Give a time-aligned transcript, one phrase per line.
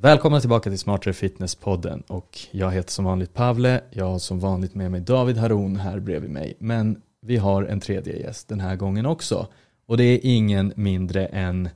[0.00, 4.74] Välkomna tillbaka till Smartare Fitness-podden och jag heter som vanligt Pavle, jag har som vanligt
[4.74, 8.76] med mig David Haron här bredvid mig, men vi har en tredje gäst den här
[8.76, 9.46] gången också
[9.86, 11.68] och det är ingen mindre än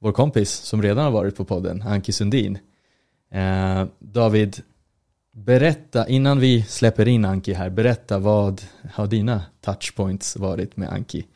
[0.00, 2.58] vår kompis som redan har varit på podden, Anki Sundin.
[3.32, 4.56] Eh, David,
[5.32, 11.26] berätta, innan vi släpper in Anki här, berätta vad har dina touchpoints varit med Anki?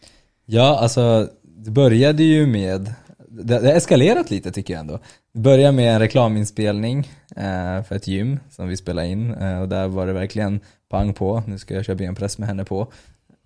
[0.44, 2.94] Ja, alltså det började ju med,
[3.32, 4.98] det har eskalerat lite tycker jag ändå.
[5.32, 6.98] Det började med en reklaminspelning
[7.36, 11.14] eh, för ett gym som vi spelade in eh, och där var det verkligen pang
[11.14, 12.92] på, nu ska jag köra benpress med henne på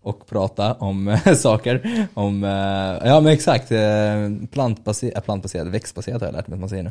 [0.06, 2.06] och prata om saker.
[2.14, 6.68] Om, eh, ja men exakt, eh, plantbaserad, plantbaserad, växtbaserad har jag lärt mig att man
[6.68, 6.90] säger nu.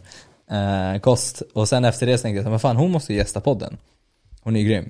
[0.57, 1.41] Eh, kost.
[1.53, 3.77] Och sen efter det så tänkte jag, men fan hon måste ju gästa podden.
[4.41, 4.89] Hon är ju grym.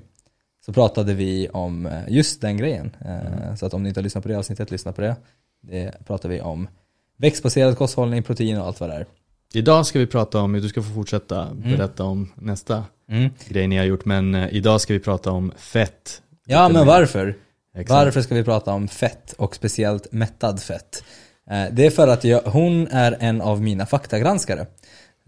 [0.66, 2.96] Så pratade vi om just den grejen.
[3.00, 3.56] Mm.
[3.56, 5.16] Så att om ni inte har lyssnat på det avsnittet, lyssna på det.
[5.62, 6.68] Det pratar vi om
[7.16, 9.06] växtbaserad kosthållning, protein och allt vad det är.
[9.54, 11.62] Idag ska vi prata om, du ska få fortsätta mm.
[11.62, 12.12] berätta mm.
[12.12, 13.30] om nästa mm.
[13.48, 16.22] grej ni har gjort, men idag ska vi prata om fett.
[16.46, 17.34] Ja, men varför?
[17.74, 17.90] Exakt.
[17.90, 21.04] Varför ska vi prata om fett och speciellt mättad fett?
[21.50, 24.66] Eh, det är för att jag, hon är en av mina faktagranskare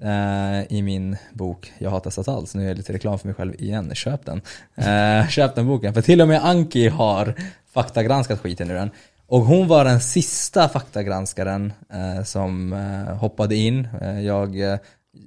[0.02, 3.54] eh, i min bok Jag allt, så nu gör jag lite reklam för mig själv
[3.58, 4.40] igen, köp den.
[4.76, 7.34] Eh, köp den boken, för till och med Anki har
[7.72, 8.90] faktagranskat skiten ur den.
[9.28, 13.88] Och hon var den sista faktagranskaren eh, som eh, hoppade in.
[14.00, 14.52] Eh, jag,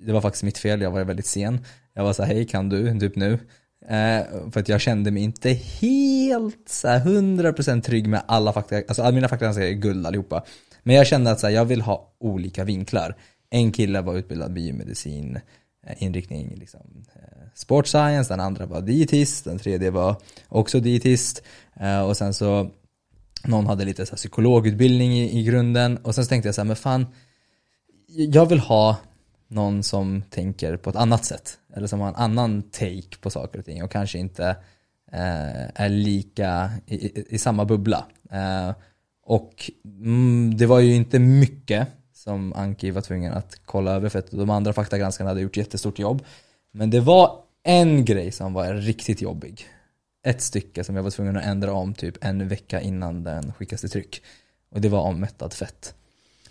[0.05, 1.65] det var faktiskt mitt fel, jag var väldigt sen.
[1.93, 3.39] Jag var så här, hej kan du, typ nu.
[3.87, 8.75] Eh, för att jag kände mig inte helt så här 100% trygg med alla fakta,
[8.75, 10.43] alltså alla mina faktagranskare är guld allihopa.
[10.83, 13.15] Men jag kände att så här, jag vill ha olika vinklar.
[13.49, 15.39] En kille var utbildad biomedicin,
[15.87, 20.15] eh, inriktning liksom, eh, sport science, den andra var dietist, den tredje var
[20.47, 21.43] också dietist.
[21.79, 22.69] Eh, och sen så,
[23.45, 25.97] någon hade lite så här, psykologutbildning i, i grunden.
[25.97, 27.07] Och sen så tänkte jag så här, men fan,
[28.07, 28.97] jag vill ha
[29.47, 31.57] någon som tänker på ett annat sätt.
[31.75, 34.47] Eller som har en annan take på saker och ting och kanske inte
[35.11, 38.05] eh, är lika i, i, i samma bubbla.
[38.31, 38.71] Eh,
[39.23, 44.19] och mm, det var ju inte mycket som Anki var tvungen att kolla över för
[44.19, 46.23] att de andra faktagranskarna hade gjort jättestort jobb.
[46.71, 49.65] Men det var en grej som var riktigt jobbig.
[50.23, 53.81] Ett stycke som jag var tvungen att ändra om typ en vecka innan den skickas
[53.81, 54.21] till tryck.
[54.71, 55.95] Och det var om mättad fett.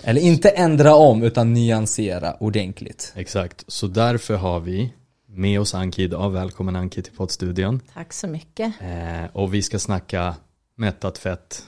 [0.03, 3.13] Eller inte ändra om utan nyansera ordentligt.
[3.17, 4.93] Exakt, så därför har vi
[5.27, 6.31] med oss Anki idag.
[6.31, 7.81] Välkommen Anki till poddstudion.
[7.95, 8.75] Tack så mycket.
[8.81, 10.35] Eh, och vi ska snacka
[10.77, 11.65] mättat fett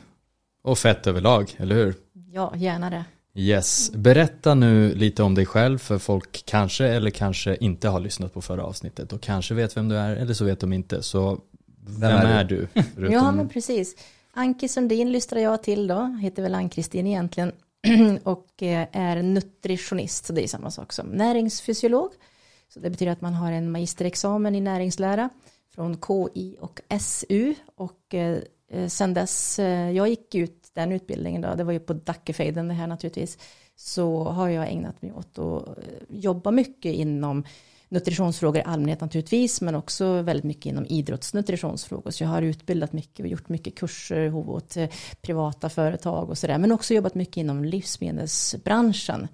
[0.63, 1.95] och fett överlag, eller hur?
[2.33, 3.05] Ja, gärna det.
[3.35, 8.35] Yes, berätta nu lite om dig själv för folk kanske eller kanske inte har lyssnat
[8.35, 11.03] på förra avsnittet och kanske vet vem du är eller så vet de inte.
[11.03, 11.41] Så
[11.87, 12.69] vem, vem är, du?
[12.75, 13.13] Förutom...
[13.13, 13.97] Ja, men precis.
[14.33, 17.53] Anki Sundin lyssnar jag till då, heter väl Ann-Kristin egentligen.
[18.23, 22.11] och eh, är nutritionist, så det är samma sak som näringsfysiolog.
[22.69, 25.29] Så det betyder att man har en magisterexamen i näringslära
[25.75, 27.55] från KI och SU.
[27.75, 28.39] Och eh,
[28.71, 29.59] eh, sen dess
[29.95, 33.39] jag gick ut den utbildningen, då, det var ju på Dackefejden det här naturligtvis,
[33.77, 35.79] så har jag ägnat mig åt att
[36.09, 37.45] jobba mycket inom
[37.93, 42.11] nutritionsfrågor i allmänhet naturligtvis, men också väldigt mycket inom idrottsnutritionsfrågor.
[42.11, 44.89] Så jag har utbildat mycket och gjort mycket kurser åt eh,
[45.21, 49.29] privata företag och sådär, men också jobbat mycket inom livsmedelsbranschen.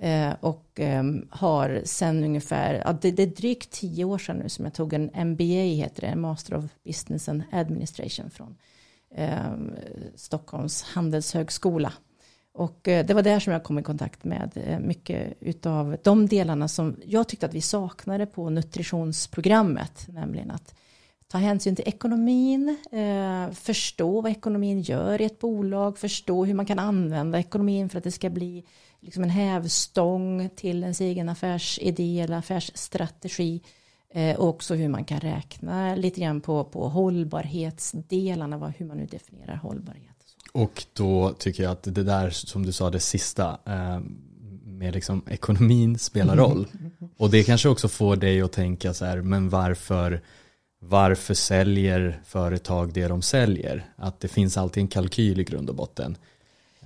[0.00, 4.74] Eh, och ehm, har sen ungefär, det, är drygt tio år sedan nu som jag
[4.74, 8.56] tog en MBA, heter det, Master of Business and Administration från
[9.14, 9.70] ehm,
[10.14, 11.92] Stockholms handelshögskola.
[12.54, 16.26] Och eh, det var där som jag kom i kontakt med eh, mycket utav de
[16.26, 20.74] delarna som jag tyckte att vi saknade på nutritionsprogrammet, nämligen att
[21.28, 26.66] ta hänsyn till ekonomin, eh, förstå vad ekonomin gör i ett bolag, förstå hur man
[26.66, 28.64] kan använda ekonomin för att det ska bli
[29.00, 33.60] liksom en hävstång till ens egen affärsidé eller affärsstrategi
[34.36, 39.54] och också hur man kan räkna lite grann på, på hållbarhetsdelarna, hur man nu definierar
[39.54, 40.11] hållbarhet.
[40.52, 44.00] Och då tycker jag att det där som du sa, det sista, eh,
[44.64, 46.66] med liksom ekonomin spelar roll.
[47.16, 50.22] Och det kanske också får dig att tänka så här, men varför,
[50.80, 53.86] varför säljer företag det de säljer?
[53.96, 56.16] Att det finns alltid en kalkyl i grund och botten.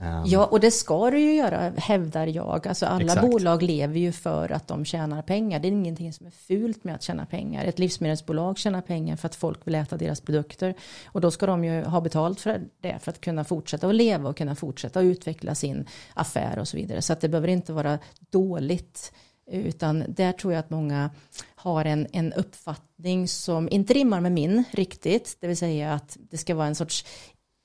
[0.01, 2.69] Um, ja, och det ska du ju göra, hävdar jag.
[2.69, 3.31] Alltså alla exakt.
[3.31, 5.61] bolag lever ju för att de tjänar pengar.
[5.61, 7.65] Det är ingenting som är fult med att tjäna pengar.
[7.65, 10.75] Ett livsmedelsbolag tjänar pengar för att folk vill äta deras produkter.
[11.07, 14.29] Och då ska de ju ha betalt för det, för att kunna fortsätta att leva
[14.29, 17.03] och kunna fortsätta att utveckla sin affär och så vidare.
[17.03, 17.99] Så att det behöver inte vara
[18.31, 19.13] dåligt.
[19.51, 21.11] Utan där tror jag att många
[21.55, 25.37] har en, en uppfattning som inte rimmar med min riktigt.
[25.41, 27.05] Det vill säga att det ska vara en sorts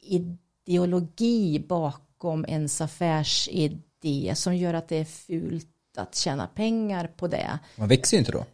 [0.02, 7.28] ideologi bakom bakom ens affärsidé som gör att det är fult att tjäna pengar på
[7.28, 7.60] det.
[7.76, 8.46] Man växer ju inte då.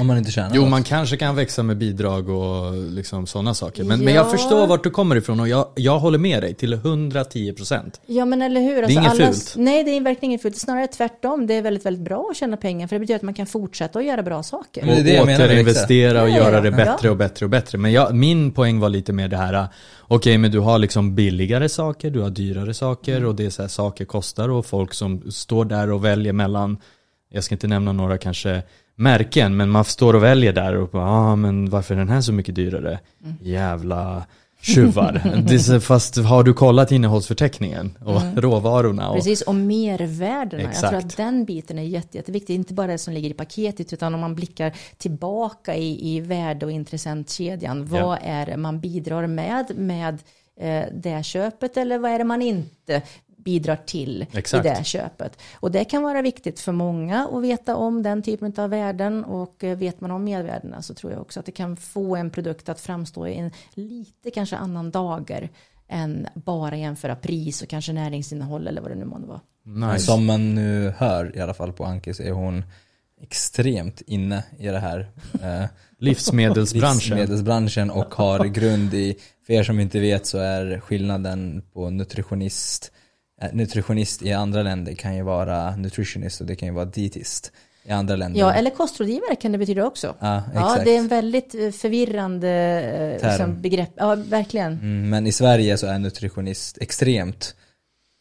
[0.00, 0.70] Om man inte tjänar Jo, något.
[0.70, 3.84] man kanske kan växa med bidrag och liksom sådana saker.
[3.84, 4.04] Men, Ja.
[4.04, 8.00] men jag förstår vart du kommer ifrån och jag, jag håller med dig till 110%.
[8.06, 8.76] Ja men eller hur.
[8.82, 9.54] Alltså, inget alla- fult.
[9.56, 10.56] Nej det är verkligen inget fult.
[10.56, 11.46] Snarare tvärtom.
[11.46, 12.86] Det är väldigt, väldigt bra att tjäna pengar.
[12.88, 14.84] För det betyder att man kan fortsätta att göra bra saker.
[14.86, 17.10] Det är och det med återinvestera och göra det bättre ja.
[17.10, 17.78] och bättre och bättre.
[17.78, 19.66] Men jag, min poäng var lite mer det här,
[20.00, 23.28] okej men du har liksom billigare saker, du har dyrare saker Mm.
[23.28, 26.76] och det är så här, saker kostar och folk som står där och väljer mellan,
[27.30, 28.62] jag ska inte nämna några kanske
[28.96, 32.20] märken, men man står och väljer där och bara, ah, men varför är den här
[32.20, 32.98] så mycket dyrare?
[33.24, 33.36] Mm.
[33.42, 34.26] Jävla
[34.60, 35.78] tjuvar.
[35.80, 39.02] Fast har du kollat innehållsförteckningen och råvarorna?
[39.08, 39.18] Och, Mm.
[39.20, 40.62] Precis, och mervärdena.
[40.62, 41.06] Jag tror Exakt.
[41.06, 42.54] att den biten är jätte, jätteviktig.
[42.54, 46.66] Inte bara det som ligger i paketet, utan om man blickar tillbaka i, i värde
[46.66, 47.86] och intressentkedjan.
[47.86, 48.16] Vad Ja.
[48.16, 50.18] är det man bidrar med, med
[50.60, 53.02] eh, det köpet eller vad är det man inte
[53.44, 54.66] bidrar till Exakt.
[54.66, 55.38] i det köpet.
[55.54, 59.64] Och det kan vara viktigt för många att veta om den typen av värden och
[59.64, 62.68] eh, vet man om mervärdena så tror jag också att det kan få en produkt
[62.68, 65.50] att framstå i en lite kanske annan dager
[65.88, 69.40] än bara jämföra pris och kanske näringsinnehåll eller vad det nu månde vara.
[69.62, 70.04] Men nice.
[70.04, 72.64] Som man nu hör i alla fall på Anki så är hon
[73.20, 75.10] extremt inne i det här.
[75.42, 75.64] Eh,
[75.98, 77.16] Livsmedelsbranschen.
[77.16, 82.92] livsmedelsbranschen och har grund i, för er som inte vet så är skillnaden på nutritionist,
[82.94, 82.98] eh,
[83.52, 87.52] nutritionist i andra länder kan ju vara nutritionist och det kan ju vara dietist
[87.84, 88.40] i andra länder.
[88.40, 90.14] Ja, eller kostrådgivare kan det betyda också.
[90.20, 92.50] Ja, Ja, det är en väldigt eh, förvirrande
[93.22, 93.90] eh, liksom, begrepp.
[93.96, 94.72] Ja, verkligen.
[94.72, 97.54] Mm, men i Sverige så är nutritionist extremt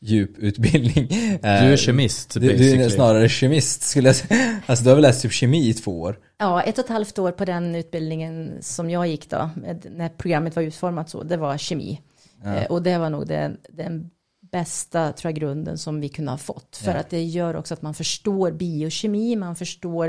[0.05, 1.07] djup utbildning.
[1.41, 4.61] Du är kemist Du, du är snarare kemist skulle jag säga.
[4.65, 6.19] Alltså du har väl läst typ kemi i två år?
[6.37, 10.09] Ja, ett och ett halvt år på den utbildningen som jag gick då, med- när
[10.09, 12.01] programmet var utformat så, det var kemi.
[12.45, 14.09] Eh, och det var nog den, den
[14.53, 16.77] bästa tror jag, grunden som vi kunde ha fått.
[16.83, 16.97] För Ja.
[16.97, 20.07] att det gör också att man förstår biokemi, man förstår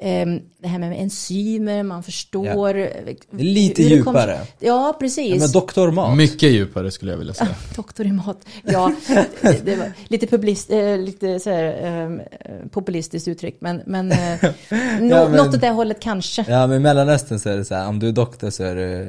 [0.00, 0.26] eh,
[0.58, 2.74] det här med enzymer, man förstår...
[2.74, 4.38] Det är lite det kom- djupare.
[4.58, 5.30] Ja, precis.
[5.34, 6.16] Ja, men doktor Mat.
[6.16, 7.54] Mycket djupare skulle jag vilja säga.
[7.76, 8.38] Doktor i mat.
[8.64, 8.92] Ja,
[9.40, 11.64] det- det var lite, publist, eh, lite så här,
[12.04, 13.56] eh, populistiskt uttryck.
[13.60, 14.18] Men, men, eh,
[14.70, 16.44] nå, men- något åt det hållet kanske.
[16.48, 18.74] Ja men i Mellanöstern så är det så här, om du är doktor så är
[18.74, 19.08] det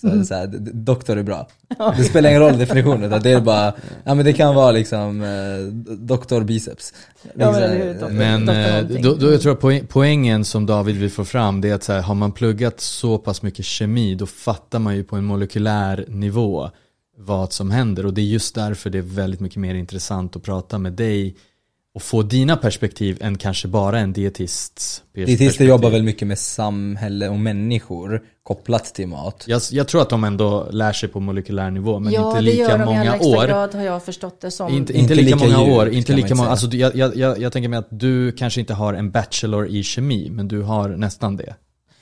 [0.00, 1.48] så, är det så här, doktor är bra.
[1.96, 3.72] Det spelar ingen roll definitionen, det är bara,
[4.04, 6.94] ja men det kan vara liksom eh, doktor biceps.
[7.22, 8.10] Ja, men Liksom, eller hur, doktor.
[8.10, 11.60] Men Doktor eh, då, då jag tror jag poäng, poängen som David vill få fram
[11.60, 14.96] det är att så här, har man pluggat så pass mycket kemi då fattar man
[14.96, 16.70] ju på en molekylär nivå
[17.16, 20.42] vad som händer och det är just därför det är väldigt mycket mer intressant att
[20.42, 21.36] prata med dig
[21.98, 25.68] och få dina perspektiv än kanske bara en dietists Dietister perspektiv.
[25.68, 29.44] jobbar väl mycket med samhälle och människor kopplat till mat.
[29.48, 32.42] Jag, jag tror att de ändå lär sig på molekylär nivå men ja, inte det
[32.42, 33.46] lika gör de i många allra högsta år.
[33.46, 34.72] grad har jag förstått det som.
[34.72, 37.52] Inte, inte, Inte lika, lika många djupt, år, inte lika många, alltså jag, jag, jag
[37.52, 41.36] tänker mig att du kanske inte har en bachelor i kemi, men du har nästan
[41.36, 41.54] det.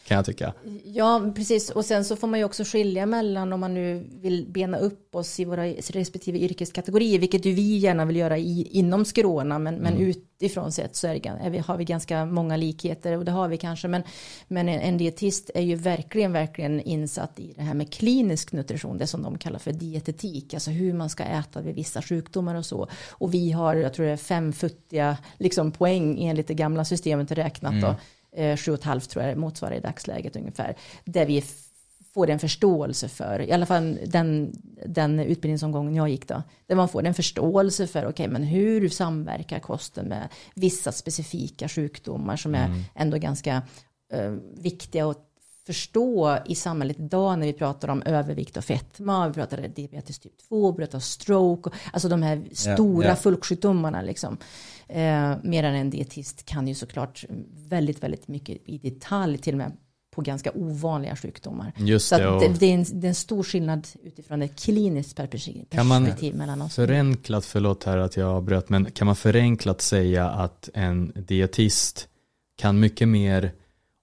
[0.06, 0.52] Kan jag tycka.
[0.84, 1.70] Ja, precis.
[1.70, 5.14] Och sen så får man ju också skilja mellan om man nu vill bena upp
[5.14, 9.74] oss i våra respektive yrkeskategorier, vilket ju vi gärna vill göra i, inom Skrona, men,
[9.74, 13.56] men utifrån sett så är det, har vi ganska många likheter och det har vi
[13.56, 14.02] kanske, men,
[14.48, 18.98] men en, en dietist är ju verkligen, verkligen insatt i det här med klinisk nutrition,
[18.98, 22.66] det som de kallar för dietetik, alltså hur man ska äta vid vissa sjukdomar och
[22.66, 22.88] så.
[23.10, 27.32] Och vi har, jag tror det är fem futtiga liksom, poäng enligt det gamla systemet
[27.32, 27.94] räknat då,
[28.36, 31.44] eh, sju och ett halvt tror jag motsvarar i dagsläget ungefär, där vi
[32.14, 34.52] får en förståelse för, i alla fall den,
[34.86, 39.58] den utbildningsomgången jag gick då, där man får en förståelse för, okej men hur samverkar
[39.58, 43.62] kosten med vissa specifika sjukdomar som är ändå ganska
[44.12, 45.22] eh, viktiga att
[45.66, 50.38] förstå i samhället idag när vi pratar om övervikt och fetma, vi pratar diabetes typ
[50.48, 53.16] 2, vi pratar stroke, och- alltså de här stora ja.
[53.16, 54.38] folksjukdomarna liksom.
[54.88, 57.24] Eh, medan en dietist kan ju såklart
[57.68, 59.72] väldigt, väldigt mycket i detalj till och med
[60.16, 61.72] på ganska ovanliga sjukdomar.
[61.76, 64.42] Just Så det, att och det, det, är en, det är en stor skillnad utifrån
[64.42, 66.74] ett kliniskt perspektiv, Kan man perspektiv mellan oss.
[66.74, 72.08] förenklat, förlåt här att jag avbröt, men kan man förenklat säga att en dietist
[72.58, 73.52] kan mycket mer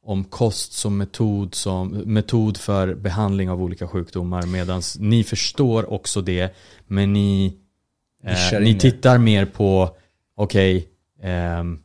[0.05, 6.21] om kost som metod, som metod för behandling av olika sjukdomar medan ni förstår också
[6.21, 6.55] det
[6.87, 7.57] men ni,
[8.23, 9.95] eh, ni tittar mer på
[10.35, 10.87] okej
[11.21, 11.79] ehm,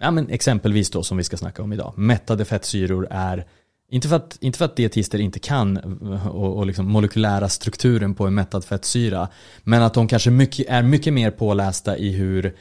[0.00, 1.92] ja, men exempelvis då som vi ska snacka om idag.
[1.96, 3.46] Mättade fettsyror är
[3.90, 8.14] inte för, att, inte för att dietister inte kan eh, och, och liksom molekylära strukturen
[8.14, 9.28] på en mättad fettsyra
[9.62, 12.56] men att de kanske mycket, är mycket mer pålästa i hur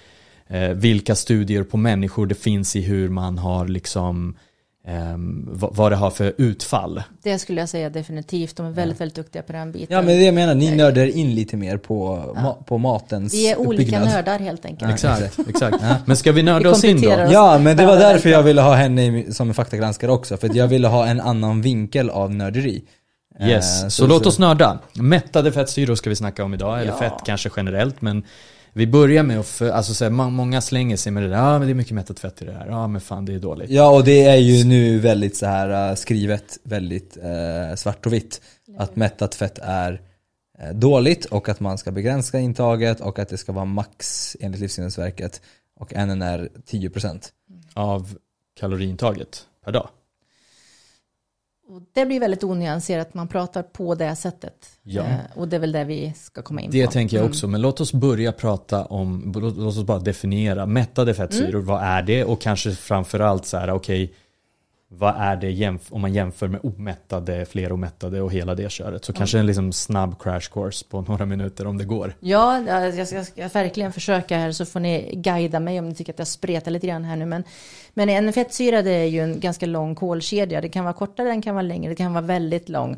[0.47, 4.37] eh, vilka studier på människor det finns i hur man har liksom
[5.45, 7.03] vad, vad det har för utfall.
[7.23, 8.55] Det skulle jag säga definitivt.
[8.55, 9.87] De är väldigt, väldigt duktiga på den biten.
[9.89, 12.41] Ja men det jag menar, ni nördar in lite mer på, ja.
[12.41, 14.07] ma på matens Vi är olika uppbyggnad.
[14.07, 14.91] nördar helt enkelt.
[14.91, 15.77] Exakt, exakt.
[15.81, 15.95] Ja.
[16.05, 17.09] Men ska vi nörda vi oss in då?
[17.13, 20.37] Oss ja men det var därför jag ville ha henne som en faktagranskare också.
[20.37, 22.83] För jag ville ha en annan vinkel av nörderi.
[23.41, 24.79] Yes, så, så, låt oss nörda.
[24.93, 28.01] Mättade fettsyror ska vi snacka om idag, eller fett kanske generellt.
[28.01, 28.23] Men
[28.73, 31.55] vi börjar med att, för, alltså så här, många slänger sig med det där, ja
[31.55, 33.33] ah, men det är mycket mättat fett i det här, ja ah, men fan det
[33.33, 33.69] är dåligt.
[33.69, 38.13] Ja och det är ju nu väldigt så här uh, skrivet, väldigt uh, svart och
[38.13, 38.41] vitt.
[38.77, 40.01] Att mättat fett är
[40.63, 44.61] uh, dåligt och att man ska begränsa intaget och att det ska vara max enligt
[44.61, 45.41] Livsmedelsverket
[45.79, 47.23] och NNR 10%.
[47.73, 48.17] Av
[48.59, 49.89] kaloriintaget per dag?
[51.67, 54.69] Och det blir väldigt onyanserat, man pratar på det sättet.
[54.83, 55.01] Ja.
[55.01, 56.85] Eh, och det är väl det vi ska komma in det på.
[56.85, 57.51] Det tänker jag också, mm.
[57.51, 61.65] men låt oss börja prata om, låt, låt oss bara definiera mättade fettsyror, mm.
[61.65, 62.23] vad är det?
[62.23, 64.15] Och kanske framförallt så här, okej, okay,
[64.97, 69.05] vad är det om man jämför med omättade, fleromättade och hela det köret.
[69.05, 69.17] Så mm.
[69.17, 72.13] kanske en liksom snabb crash course på några minuter om det går.
[72.19, 75.95] Ja, jag ska, jag ska, verkligen försöka här så får ni guida mig om ni
[75.95, 77.25] tycker att jag spretar lite grann här nu.
[77.25, 77.43] Men,
[77.93, 80.61] men en fettsyra det är ju en ganska lång kolkedja.
[80.61, 82.97] Det kan vara kortare, den kan vara längre, det kan vara väldigt lång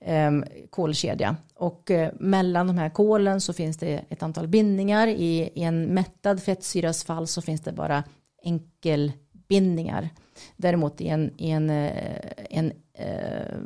[0.00, 0.30] eh,
[0.70, 1.36] kolkedja.
[1.54, 5.06] Och eh, mellan de här kolen så finns det ett antal bindningar.
[5.06, 8.04] I, i en mättad fettsyras fall så finns det bara
[8.44, 10.08] enkelbindningar.
[10.56, 13.56] Däremot i en, i en, eh, en, eh,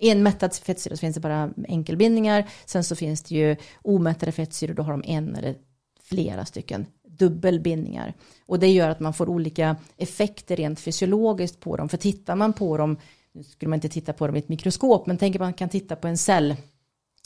[0.00, 2.48] i en mättad fettsyra så finns det bara enkelbindningar.
[2.66, 5.56] Sen så finns det ju omättade fettsyror, då har de en eller
[6.02, 6.86] flera stycken
[7.18, 8.14] dubbelbindningar.
[8.46, 11.88] Och det gör att man får olika effekter rent fysiologiskt på dem.
[11.88, 12.96] För tittar man på dem,
[13.32, 15.68] nu skulle man inte titta på dem i ett mikroskop, men tänk att man kan
[15.68, 16.56] titta på en cell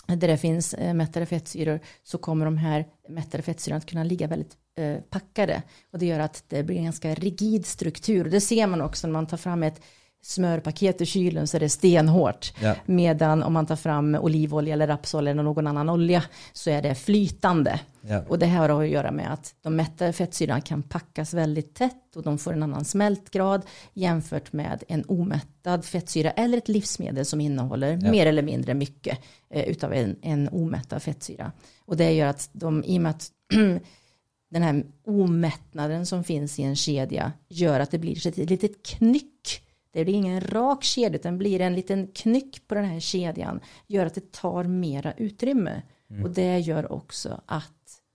[0.07, 4.27] där det finns eh, mättade fettsyror så kommer de här mättade fettsyrorna att kunna ligga
[4.27, 5.63] väldigt eh, packade.
[5.93, 8.25] Och det gör att det blir en ganska rigid struktur.
[8.25, 9.81] Det ser man också när man tar fram ett
[10.23, 12.53] smörpaket i kylen så är det stenhårt.
[12.61, 12.75] Ja.
[12.87, 16.95] Medan om man tar fram olivolja eller rapsolja eller någon annan olja så är det
[16.95, 17.81] flytande.
[18.01, 18.23] Ja.
[18.29, 22.17] Och det här har att göra med att de mättade fettsyrorna kan packas väldigt tätt
[22.17, 23.63] och de får en annan smältgrad
[23.93, 28.11] jämfört med en omättad fettsyra eller ett livsmedel som innehåller ja.
[28.11, 29.19] mer eller mindre mycket
[29.51, 31.53] eh, utav en, en omättad fettsyra.
[31.85, 33.31] Och det gör att de, i och med att
[34.51, 39.62] den här omättnaden som finns i en kedja gör att det blir ett litet knyck
[39.93, 43.61] det blir ingen rak kedja utan blir en liten knyck på den här kedjan.
[43.87, 45.83] Gör att det tar mera utrymme.
[46.11, 46.25] Mm.
[46.25, 47.73] Och det gör också att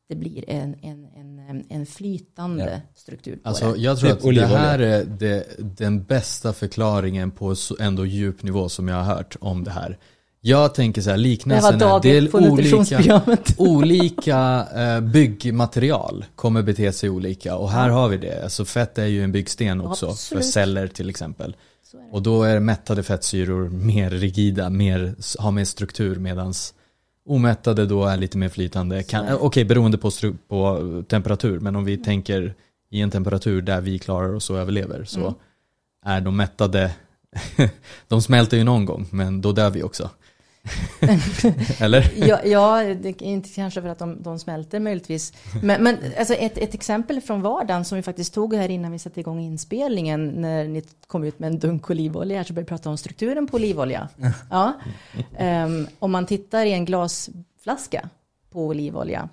[0.09, 1.05] det blir en, en,
[1.49, 2.93] en, en flytande ja.
[2.95, 3.79] struktur på alltså, det.
[3.79, 5.45] Jag tror att det här är det,
[5.77, 9.97] den bästa förklaringen på ändå djup nivå som jag har hört om det här.
[10.47, 13.21] Jag tänker så här, liknelsen är, det är olika,
[13.57, 18.43] olika eh, byggmaterial kommer bete sig olika och här har vi det.
[18.43, 20.43] Alltså fett är ju en byggsten också Absolut.
[20.43, 21.55] för celler till exempel.
[22.11, 26.73] Och då är mättade fettsyror mer rigida, mer, har mer struktur medans
[27.25, 29.03] omättade då är lite mer flytande.
[29.07, 30.11] Okej, okay, beroende på,
[30.47, 32.03] på temperatur, men om vi mm.
[32.03, 32.53] tänker
[32.89, 35.33] i en temperatur där vi klarar oss och överlever så mm.
[36.05, 36.91] är de mättade,
[38.07, 40.09] de smälter ju någon gång, men då dör vi också.
[41.79, 42.27] Eller?
[42.27, 45.33] ja, ja, det är inte kanske för att de, de smälter möjligtvis.
[45.63, 48.99] Men, men alltså ett, ett exempel från vardagen som vi faktiskt tog här innan vi
[48.99, 52.89] satte igång inspelningen när ni kom ut med en dunk olivolja så började vi prata
[52.89, 54.09] om strukturen på olivolja.
[54.49, 54.73] Ja.
[55.39, 58.09] Um, om man tittar i en glasflaska
[58.51, 59.29] på olivolja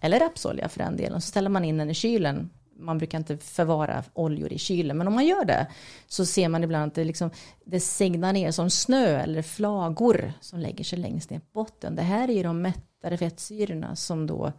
[0.00, 3.36] eller rapsolja för den delen så ställer man in den i kylen man brukar inte
[3.36, 5.66] förvara oljor i kylen, men om man gör det
[6.06, 7.30] så ser man ibland att det, liksom,
[7.64, 11.96] det segnar ner som snö eller flagor som lägger sig längst ner på botten.
[11.96, 14.52] Det här är ju de mättade fettsyrorna som då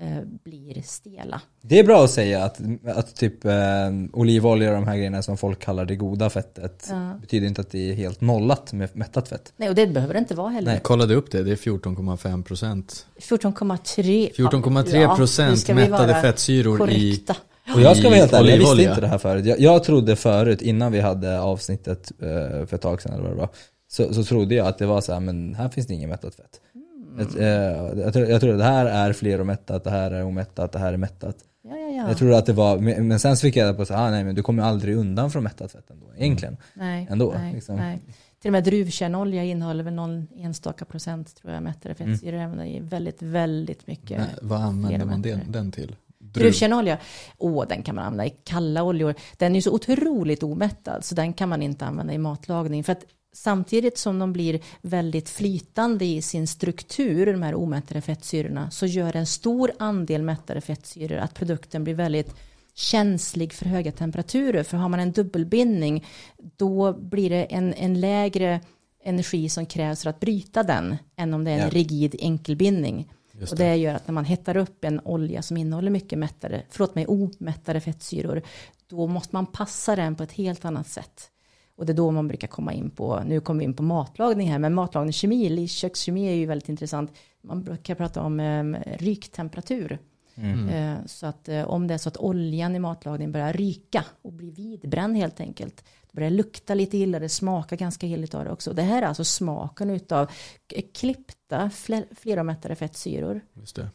[0.00, 1.40] eh, blir stela.
[1.60, 3.52] Det är bra att säga att, att typ eh,
[4.12, 7.18] olivolja och de här grejerna som folk kallar det goda fettet ja.
[7.20, 9.52] betyder inte att det är helt nollat med mättat fett.
[9.56, 10.72] Nej, och det behöver det inte vara heller.
[10.72, 13.06] Nej, kollade upp det, det är 14,5 procent.
[13.16, 17.32] 14,3 14,3 procent ja, mättade fettsyror korrekta.
[17.32, 17.36] i
[17.74, 19.44] och jag ska vara helt ärlig, jag visste inte det här förut.
[19.46, 23.32] Jag, jag trodde förut, innan vi hade avsnittet uh, för ett tag sedan eller vad
[23.32, 23.48] det var,
[23.88, 26.34] så, så trodde jag att det var så här, men här finns det inget mättat
[26.34, 26.60] fett.
[26.74, 27.18] Mm.
[27.18, 30.72] Jag, uh, jag, tror, jag tror att det här är fleromättat, det här är omättat,
[30.72, 31.36] det här är mättat.
[31.64, 32.08] Ja, ja, ja.
[32.08, 34.24] Jag trodde att det var, men sen så fick jag reda på att ah, nej
[34.24, 36.56] men du kommer aldrig undan från mättat fett ändå, egentligen.
[36.74, 37.76] Nej, ändå, nej, liksom.
[37.76, 38.00] nej.
[38.42, 42.38] Till och med druvkärnolja innehåller väl någon enstaka procent tror jag mättade fettsyror.
[42.38, 42.52] Mm.
[42.52, 44.18] Även i väldigt, väldigt mycket.
[44.18, 45.96] Nej, vad använder man den, den till?
[46.32, 46.98] Druvkärnolja,
[47.38, 49.14] åh den kan man använda i kalla oljor.
[49.36, 52.84] Den är så otroligt omättad så den kan man inte använda i matlagning.
[52.84, 58.70] För att samtidigt som de blir väldigt flytande i sin struktur, de här omättade fettsyrorna,
[58.70, 62.34] så gör en stor andel mättade fettsyror att produkten blir väldigt
[62.74, 64.62] känslig för höga temperaturer.
[64.62, 66.04] För har man en dubbelbindning
[66.56, 68.60] då blir det en, en lägre
[69.04, 71.68] energi som krävs för att bryta den än om det är en ja.
[71.68, 73.08] rigid enkelbindning.
[73.50, 73.52] Det.
[73.52, 76.94] Och det gör att när man hettar upp en olja som innehåller mycket mättade, förlåt
[76.94, 78.42] mig, omättade fettsyror,
[78.86, 81.30] då måste man passa den på ett helt annat sätt.
[81.76, 84.50] Och det är då man brukar komma in på, nu kommer vi in på matlagning
[84.50, 87.12] här, men matlagningskemi, kökskemi är ju väldigt intressant.
[87.42, 88.64] Man brukar prata om eh,
[88.98, 89.98] ryktemperatur.
[90.34, 90.68] Mm.
[90.68, 94.32] Eh, så att eh, om det är så att oljan i matlagningen börjar ryka och
[94.32, 95.84] blir vidbränd helt enkelt.
[96.12, 98.72] Det börjar lukta lite illa, det smakar ganska illa av det också.
[98.72, 100.30] Det här är alltså smaken utav
[100.94, 101.70] klippta
[102.16, 103.40] fleromättade fettsyror.
[103.54, 103.88] Just det.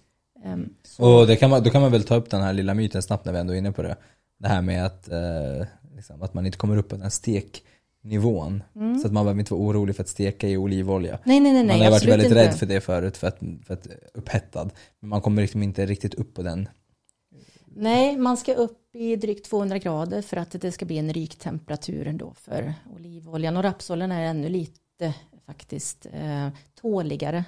[0.46, 3.02] Um, och det kan man, då kan man väl ta upp den här lilla myten
[3.02, 3.96] snabbt när vi ändå är inne på det.
[4.40, 7.64] Det här med att, eh, liksom, att man inte kommer upp på den stek
[8.04, 8.64] nivån.
[8.76, 9.00] Mm.
[9.00, 11.20] Så att man behöver inte vara orolig för att steka i olivolja.
[11.24, 12.44] Nej, nej, nej, man har varit väldigt inte.
[12.44, 14.70] rädd för det förut, för att, för att upphettad.
[15.00, 16.70] Men man kommer liksom inte riktigt upp på den.
[17.80, 21.36] Nej, man ska upp i drygt 200 grader för att det ska bli en rik
[21.36, 23.58] temperatur ändå för olivoljan.
[23.58, 25.14] Och rapsoljan är ännu lite
[25.46, 26.48] faktiskt eh,
[26.82, 27.44] tåligare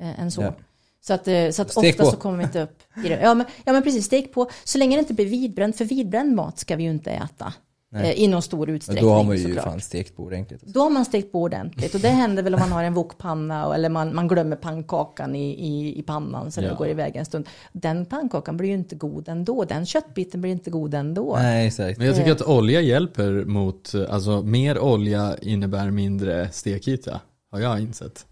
[0.00, 0.42] eh, än så.
[0.42, 0.54] Ja.
[1.00, 3.20] Så att, eh, så att ofta så kommer vi inte upp i det.
[3.20, 4.50] Ja men, ja men precis, stek på.
[4.64, 7.54] Så länge det inte blir vidbränt, för vidbränd mat ska vi ju inte äta.
[7.96, 8.12] Nej.
[8.12, 9.04] Eh, i någon stor utsträckning.
[9.04, 9.64] Men då har man ju såklart.
[9.64, 10.62] fan stekt på ordentligt.
[10.62, 11.94] Då har man stekt på ordentligt.
[11.94, 15.66] Och det händer väl om man har en wokpanna eller man, man glömmer pannkakan i,
[15.66, 16.68] i, i pannan så ja.
[16.68, 17.48] det går iväg en stund.
[17.72, 19.64] Den pannkakan blir ju inte god ändå.
[19.64, 21.36] Den köttbiten blir inte god ändå.
[21.36, 21.98] Nej, exakt.
[21.98, 27.20] Men jag tycker att olja hjälper mot, alltså mer olja innebär mindre stekyta.
[27.50, 28.26] Har jag insett.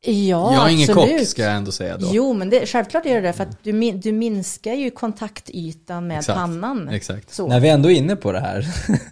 [0.00, 1.18] Ja, jag är ingen absolut.
[1.18, 2.08] kock ska jag ändå säga då.
[2.12, 6.38] Jo, men det, självklart är det för att du, du minskar ju kontaktytan med Exakt.
[6.38, 6.88] pannan.
[6.88, 7.34] Exakt.
[7.34, 7.46] Så.
[7.46, 8.66] När vi ändå är inne på det här,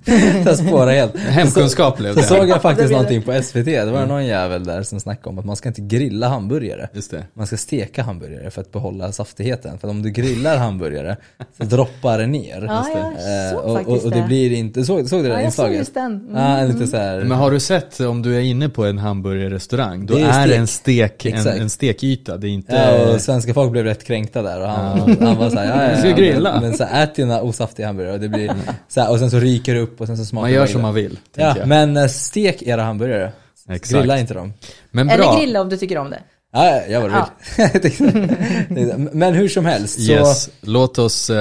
[0.47, 1.17] jag spårar helt.
[1.19, 2.23] Hemkunskap blev det.
[2.23, 4.09] Så såg jag faktiskt någonting på SVT, det var mm.
[4.09, 6.89] någon jävel där som snackade om att man ska inte grilla hamburgare.
[6.93, 7.25] Just det.
[7.35, 9.79] Man ska steka hamburgare för att behålla saftigheten.
[9.79, 11.17] För om du grillar hamburgare
[11.59, 12.65] så droppar det ner.
[12.69, 15.77] Ja, jag såg och, och, och det blir inte, såg, såg du det ja, inslaget?
[15.77, 16.29] Jag såg just den.
[16.29, 16.59] Mm.
[16.59, 17.25] Ja, lite så här.
[17.25, 20.49] Men har du sett om du är inne på en hamburgerrestaurang, då det är, är
[20.49, 22.75] det en stek, en, en stekyta, det är inte...
[22.75, 25.91] Ja, och svenska folk blev rätt kränkta där och han, han var såhär, ja, ja,
[25.91, 26.53] ja, ska grilla.
[26.53, 28.53] Men, men så ät dina osaftiga hamburgare och det blir
[28.89, 30.83] så här, och sen så ryker det upp och sen så smakar Man gör som
[30.83, 31.19] man vill.
[31.35, 31.69] Ja, jag.
[31.69, 33.33] men eh, stek era hamburgare.
[33.69, 34.01] Exakt.
[34.01, 34.53] Grilla inte dem.
[34.91, 35.15] Men bra.
[35.15, 36.21] Eller grilla om du tycker om det.
[36.53, 37.29] Ja, jag var ja.
[39.13, 39.95] Men hur som helst.
[39.95, 41.37] Så yes, låt oss uh,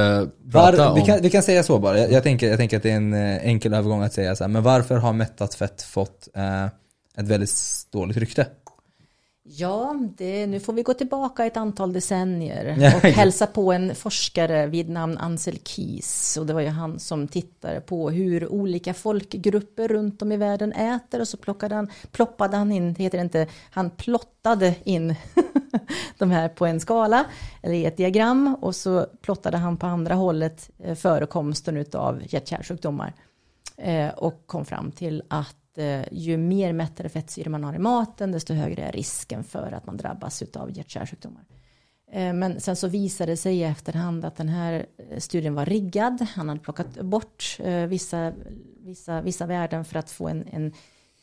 [0.51, 0.95] prata var, om...
[0.95, 1.99] Vi kan, vi kan säga så bara.
[1.99, 4.43] Jag, jag, tänker, jag tänker att det är en uh, enkel övergång att säga så
[4.43, 4.49] här.
[4.49, 6.65] Men varför har mättat fett fått uh,
[7.17, 7.51] ett väldigt
[7.91, 8.47] dåligt rykte?
[9.45, 14.67] Ja, det, nu får vi gå tillbaka ett antal decennier och hälsa på en forskare
[14.67, 16.37] vid namn Ansel Keys.
[16.37, 20.73] Och det var ju han som tittade på hur olika folkgrupper runt om i världen
[20.73, 25.15] äter och så plockade han, ploppade han in, heter det inte, han plottade in
[26.17, 27.25] de här på en skala
[27.61, 33.13] eller i ett diagram och så plottade han på andra hållet eh, förekomsten av hjärt-kärlsjukdomar
[33.77, 38.31] eh, och kom fram till att eh, ju mer mättade fettsyror man har i maten,
[38.31, 41.43] desto högre är risken för att man drabbas av hjärt-kärlsjukdomar.
[42.13, 45.65] Eh, men sen så visade det sig i efterhand att den här eh, studien var
[45.65, 46.27] riggad.
[46.35, 48.33] Han hade plockat bort eh, vissa,
[48.79, 50.73] vissa, vissa värden för att få en, en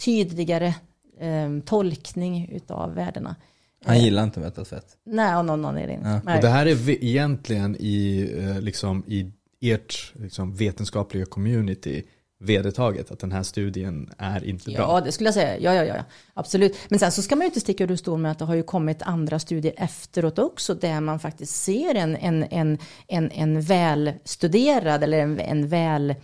[0.04, 0.74] tydligare
[1.18, 3.36] eh, tolkning utav värdena.
[3.84, 4.96] Han gillar inte mättat fett.
[5.04, 6.00] Nej, av någon anledning.
[6.04, 6.36] Ja.
[6.36, 12.02] Och det här är egentligen i, liksom, i ert liksom, vetenskapliga community
[12.42, 14.80] vedertaget att den här studien är inte bra.
[14.80, 15.58] Ja, det skulle jag säga.
[15.58, 16.76] Ja, ja, ja, absolut.
[16.88, 18.62] Men sen så ska man ju inte sticka under stol med att det har ju
[18.62, 25.02] kommit andra studier efteråt också där man faktiskt ser en, en, en, en, en välstuderad
[25.02, 26.14] eller en, en väl,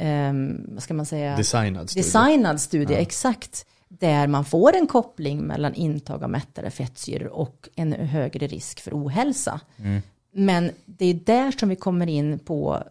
[0.00, 1.36] um, vad ska man säga?
[1.36, 2.06] Designad studie.
[2.06, 2.98] Designad studie, ja.
[2.98, 3.66] exakt.
[3.88, 8.90] Där man får en koppling mellan intag av mättade fettsyror och en högre risk för
[8.90, 9.60] ohälsa.
[9.78, 10.02] Mm.
[10.32, 12.82] Men det är där som vi kommer in på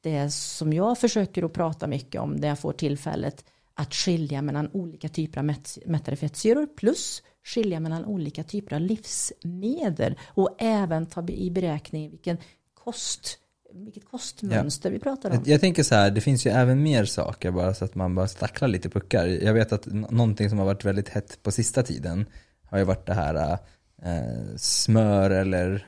[0.00, 4.70] det som jag försöker att prata mycket om, där jag får tillfället att skilja mellan
[4.72, 5.54] olika typer av
[5.86, 12.38] mättade fettsyror plus skilja mellan olika typer av livsmedel och även ta i beräkning vilken
[12.74, 13.38] kost
[13.74, 14.92] vilket kostmönster ja.
[14.92, 15.36] vi pratar om.
[15.36, 18.14] Jag, jag, tänker så här, det finns ju även mer saker bara så att man
[18.14, 19.26] bara stacklar lite puckar.
[19.26, 22.26] Jag vet att någonting som har varit väldigt hett på sista tiden
[22.64, 23.58] har ju varit det här
[24.02, 25.86] äh, smör eller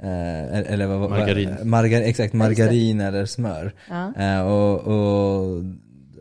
[0.00, 1.56] Eh, eller vad, margarin.
[1.62, 3.72] Margar, exakt, margarin eller smör.
[3.88, 4.12] Ja.
[4.16, 5.62] Eh, och, och,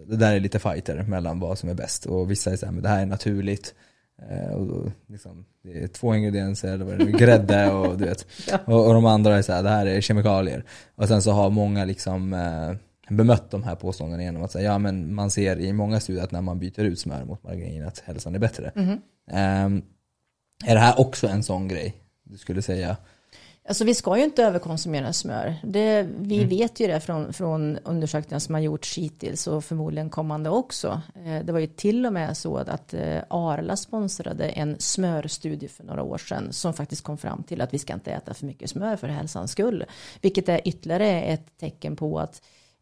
[0.08, 2.06] det där är lite fighter mellan vad som är bäst.
[2.06, 3.74] Och vissa är såhär, men det här är naturligt.
[4.30, 8.06] Eh, och då, liksom, det är två ingredienser, eller vad det är, grädde och du
[8.06, 8.28] vet.
[8.48, 8.60] Ja.
[8.66, 10.64] Och, och, de andra är såhär, det här är kemikalier.
[10.96, 12.76] Och sen så har många liksom eh,
[13.10, 16.32] bemött de här påståendena genom att säga, ja men man ser i många studier att
[16.32, 18.72] när man byter ut smör mot margarin att hälsan är bättre.
[18.76, 18.90] Mm.
[19.66, 19.84] Um,
[20.66, 22.98] är det här också en sån grej du skulle säga?
[23.68, 25.56] Alltså vi ska ju inte överkonsumera smör.
[25.64, 26.50] Det, vi mm.
[26.50, 31.02] vet ju det från, från undersökningar som har gjorts hittills och förmodligen kommande också.
[31.26, 35.84] Eh, det var ju till och med så att eh, Arla sponsrade en smörstudie för
[35.84, 38.70] några år sedan som faktiskt kom fram till att vi ska inte äta för mycket
[38.70, 39.86] smör för hälsans skull.
[40.22, 42.42] Vilket är ytterligare ett tecken på att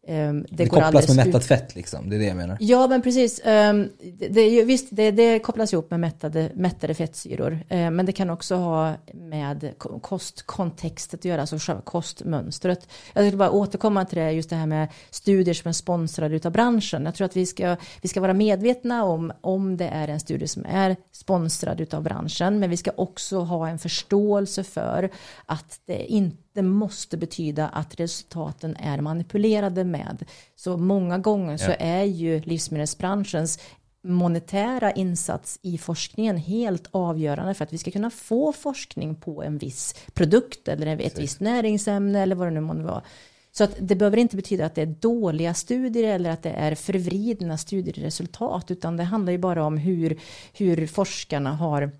[0.09, 2.57] Um, det, det kopplas med mättat fett liksom, det är det jag menar.
[2.59, 7.51] Ja men precis, um, det, det, visst det, det, kopplas ihop med mättade, mättade fettsyror.
[7.51, 12.87] Uh, men det kan också ha med kostkontextet att göra, alltså själva kostmönstret.
[13.13, 16.51] Jag vill bara återkomma till det, just det här med studier som är sponsrade av
[16.51, 17.05] branschen.
[17.05, 20.47] Jag tror att vi ska, vi ska vara medvetna om om det är en studie
[20.47, 22.59] som är sponsrad av branschen.
[22.59, 25.09] Men vi ska också ha en förståelse för
[25.45, 30.25] att det inte det måste betyda att resultaten är manipulerade med.
[30.55, 33.59] Så många gånger så är ju livsmedelsbranschens
[34.03, 39.57] monetära insats i forskningen helt avgörande för att vi ska kunna få forskning på en
[39.57, 43.03] viss produkt eller ett visst näringsämne eller vad det nu måste vara.
[43.51, 46.75] Så att det behöver inte betyda att det är dåliga studier eller att det är
[46.75, 50.19] förvridna studieresultat utan det handlar ju bara om hur,
[50.53, 51.91] hur forskarna har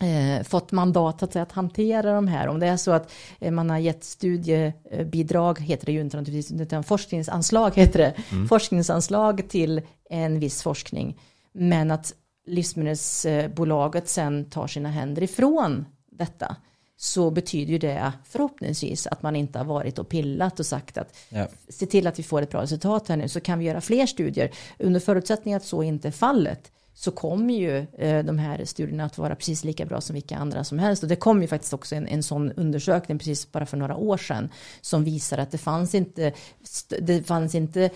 [0.00, 2.48] eh, fått mandat att, att hantera de här.
[2.48, 6.60] Om det är så att eh, man har gett studiebidrag, heter det ju inte naturligtvis,
[6.60, 8.14] utan forskningsanslag heter det.
[8.32, 8.48] Mm.
[8.48, 11.20] Forskningsanslag till en viss forskning.
[11.52, 12.14] Men att
[12.46, 16.56] livsmedelsbolaget sen tar sina händer ifrån detta
[16.96, 21.16] så betyder ju det förhoppningsvis att man inte har varit och pillat och sagt att
[21.28, 21.46] ja.
[21.68, 24.06] se till att vi får ett bra resultat här nu så kan vi göra fler
[24.06, 24.50] studier.
[24.78, 29.18] Under förutsättning att så inte är fallet så kommer ju eh, de här studierna att
[29.18, 31.02] vara precis lika bra som vilka andra som helst.
[31.02, 34.16] Och det kom ju faktiskt också en, en sån undersökning precis bara för några år
[34.16, 34.48] sedan
[34.80, 36.32] som visar att det fanns inte,
[37.00, 37.90] det fanns inte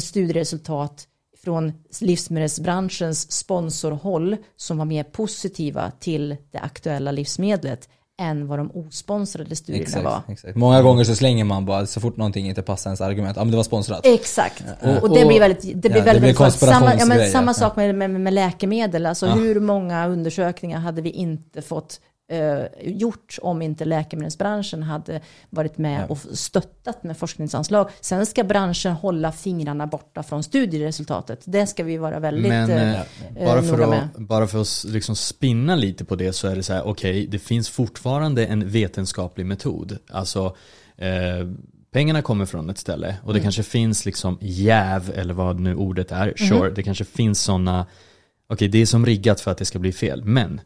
[0.00, 1.08] studieresultat
[1.44, 7.88] från livsmedelsbranschens sponsorhåll som var mer positiva till det aktuella livsmedlet
[8.22, 10.22] än vad de osponsrade studierna exakt, var.
[10.28, 10.56] Exakt.
[10.56, 13.50] Många gånger så slänger man bara så fort någonting inte passar ens argument, ja men
[13.50, 14.06] det var sponsrat.
[14.06, 17.54] Exakt, och, och det blir väldigt, det blir ja, väldigt, det samma, ja, men samma
[17.54, 19.34] sak med, med, med läkemedel, alltså ja.
[19.34, 26.00] hur många undersökningar hade vi inte fått eh, gjort om inte läkemedelsbranschen hade varit med
[26.00, 26.06] ja.
[26.06, 27.90] och stöttat med forskningsanslag.
[28.00, 31.42] Sen ska branschen hålla fingrarna borta från studieresultatet.
[31.44, 33.04] Det ska vi vara väldigt Men, eh, eh
[33.44, 34.08] bara, för att, med.
[34.16, 37.26] bara för att liksom spinna lite på det så är det så här, okej, okay,
[37.26, 39.98] det finns fortfarande en vetenskaplig metod.
[40.10, 40.56] Alltså
[40.96, 41.48] eh,
[41.92, 43.42] pengarna kommer från ett ställe och det mm.
[43.42, 46.74] kanske finns liksom jäv eller vad nu ordet är, sure, mm.
[46.74, 49.92] det kanske finns sådana, okej okay, det är som riggat för att det ska bli
[49.92, 50.60] fel, men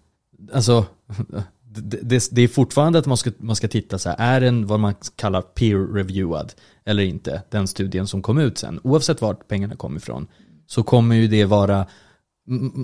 [0.53, 0.87] alltså,
[1.63, 4.67] det, det, det, är fortfarande att man ska, man ska titta så här, är den
[4.67, 9.77] vad man kallar peer-reviewad eller inte, den studien som kom ut sen, oavsett vart pengarna
[9.77, 10.27] kommer ifrån,
[10.67, 11.87] så kommer ju det vara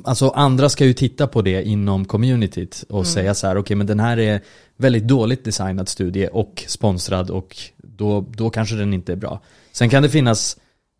[0.04, 3.04] Alltså andra ska ju titta på det inom communityt och mm.
[3.04, 4.40] säga så här, okej okay, men den här är
[4.76, 9.42] väldigt dåligt designad studie och sponsrad och då, då kanske den inte är bra.
[9.72, 10.56] Sen kan det finnas,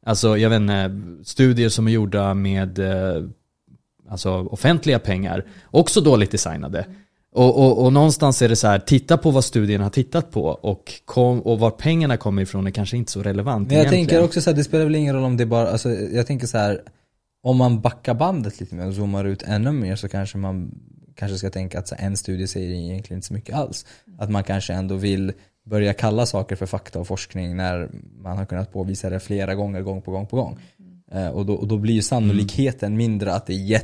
[0.07, 3.23] alltså jag vet inte, studier som är gjorda med eh,
[4.09, 6.87] alltså offentliga pengar, också dåligt designade.
[7.33, 10.45] Och, och, och, någonstans är det så här, titta på vad studien har tittat på
[10.45, 14.07] och, kom, och var pengarna kommer ifrån är kanske inte så relevant Men jag egentligen.
[14.07, 16.47] tänker också så här, det spelar väl ingen roll om det bara, alltså, jag tänker
[16.47, 16.83] så här,
[17.43, 20.71] om man backar bandet lite mer och zoomar ut ännu mer så kanske man
[21.15, 23.87] kanske ska tänka att så en studie säger egentligen inte så mycket alls.
[24.19, 25.33] Att man kanske ändå vill
[25.67, 27.91] börja kalla saker för fakta och forskning när
[28.23, 30.59] man har kunnat påvisa det flera gånger, gång på gång på gång.
[31.13, 32.97] Eh, och, då, och då blir ju sannolikheten mm.
[32.97, 33.83] mindre att det är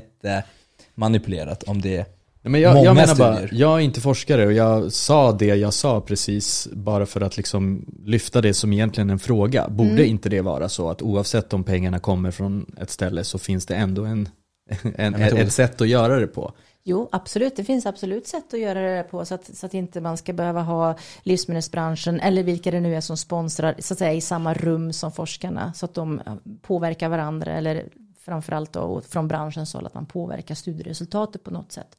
[0.94, 2.06] jättemanipulerat om det är
[2.42, 3.32] men jag, många jag menar studier.
[3.32, 7.36] bara, jag är inte forskare och jag sa det jag sa precis bara för att
[7.36, 9.68] liksom lyfta det som egentligen en fråga.
[9.68, 10.04] Borde mm.
[10.04, 13.74] inte det vara så att oavsett om pengarna kommer från ett ställe så finns det
[13.74, 14.28] ändå en,
[14.96, 16.52] en, en ett sätt att göra det på?
[16.84, 17.56] Jo, absolut.
[17.56, 20.32] Det finns absolut sätt att göra det på så att, så att inte man ska
[20.32, 24.54] behöva ha livsmedelsbranschen eller vilka det nu är som sponsrar så att säga i samma
[24.54, 27.88] rum som forskarna så att de eh, påverkar varandra eller
[28.24, 31.96] framförallt då från branschens håll att man påverkar studieresultatet på något sätt.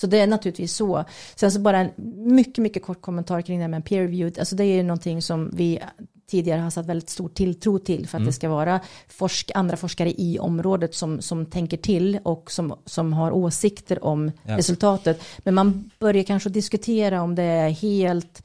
[0.00, 1.04] Så det är naturligtvis så.
[1.34, 1.90] Sen så bara en
[2.34, 4.38] mycket, mycket kort kommentar kring det här med peer reviewed.
[4.38, 5.80] Alltså det är ju någonting som vi
[6.26, 8.26] tidigare har satt väldigt stor tilltro till för att mm.
[8.26, 13.12] det ska vara forsk andra forskare i området som, som tänker till och som, som
[13.12, 14.58] har åsikter om ja.
[14.58, 15.22] resultatet.
[15.38, 18.42] Men man börjar kanske diskutera om det är helt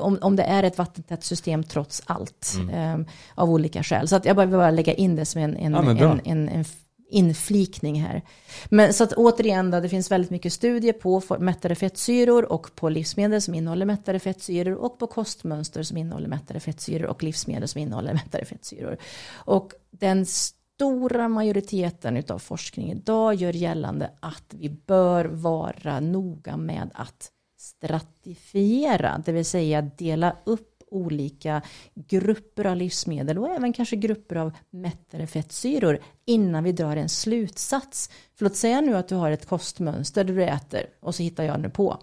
[0.00, 3.00] om, om det är ett vattentätt system trots allt mm.
[3.00, 4.08] eh, av olika skäl.
[4.08, 6.48] Så att jag bara vill bara lägga in det som en, en, ja, en, en,
[6.48, 6.64] en
[7.10, 8.22] inflikning här.
[8.68, 12.88] Men så att återigen då, det finns väldigt mycket studier på mättade fettsyror och på
[12.88, 17.80] livsmedel som innehåller mättade fettsyror och på kostmönster som innehåller mättade fettsyror och livsmedel som
[17.80, 18.96] innehåller mättade fettsyror.
[19.32, 26.90] Och den stora majoriteten av forskning idag gör gällande att vi bör vara noga med
[26.94, 31.62] att stratifiera, det vill säga dela upp olika
[31.94, 38.10] grupper av livsmedel och även kanske grupper av mättade fettsyror innan vi drar en slutsats.
[38.34, 41.44] För låt säga nu att du har ett kostmönster där du äter och så hittar
[41.44, 41.98] jag nu på.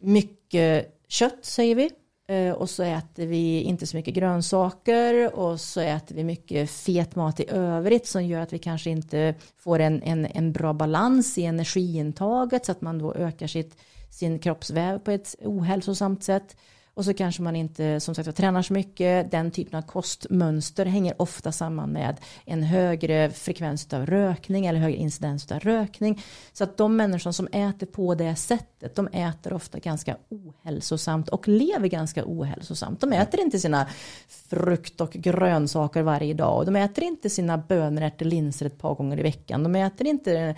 [0.00, 1.90] Mycket kött säger vi
[2.26, 7.16] eh, och så äter vi inte så mycket grönsaker och så äter vi mycket fet
[7.16, 11.38] mat i övrigt som gör att vi kanske inte får en, en, en bra balans
[11.38, 13.76] i energiintaget så att man då ökar sitt,
[14.10, 16.56] sin kroppsväv på ett ohälsosamt sätt.
[16.94, 19.30] Och så kanske man inte som sagt tränar så mycket.
[19.30, 24.96] Den typen av kostmönster hänger ofta samman med en högre frekvens av rökning eller högre
[24.96, 26.22] incidens av rökning.
[26.52, 31.48] Så att de människor som äter på det sättet, de äter ofta ganska ohälsosamt och
[31.48, 33.00] lever ganska ohälsosamt.
[33.00, 33.88] De äter inte sina
[34.28, 39.18] frukt och grönsaker varje dag de äter inte sina bönor, ärtor, linser ett par gånger
[39.18, 39.62] i veckan.
[39.62, 40.54] De äter inte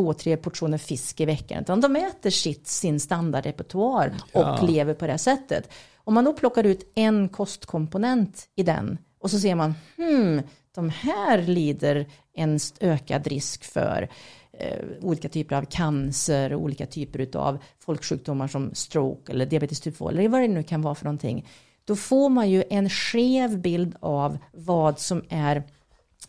[0.00, 1.62] två, tre portioner fisk i veckan.
[1.62, 4.60] Utan de äter sitt, sin standardrepertoar ja.
[4.60, 5.70] och lever på det sättet.
[5.96, 10.42] Om man då plockar ut en kostkomponent i den och så ser man, hmm,
[10.74, 14.08] de här lider en ökad risk för
[14.52, 20.08] eh, olika typer av cancer, olika typer av folksjukdomar som stroke eller diabetes typ 2
[20.08, 21.46] eller vad det nu kan vara för någonting.
[21.84, 25.62] Då får man ju en skev bild av vad som är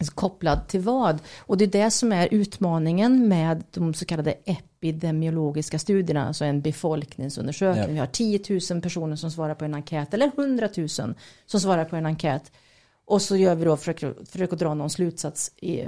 [0.10, 1.20] kopplad till vad.
[1.40, 6.62] Och det är det som är utmaningen med de så kallade epidemiologiska studierna, alltså en
[6.62, 7.84] befolkningsundersökning.
[7.84, 7.92] Ja.
[7.94, 8.40] Vi har 10
[8.72, 12.52] 000 personer som svarar på en enkät, eller 100 000 som svarar på en enkät.
[13.06, 15.86] Och så gör vi då, försöker, försöker dra någon slutsats i,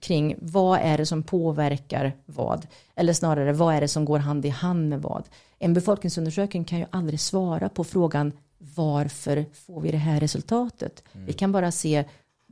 [0.00, 2.66] kring vad är det som påverkar vad?
[2.94, 5.24] Eller snarare, vad är det som går hand i hand med vad?
[5.58, 11.02] En befolkningsundersökning kan ju aldrig svara på frågan varför får vi det här resultatet?
[11.12, 11.26] Mm.
[11.26, 12.04] Vi kan bara se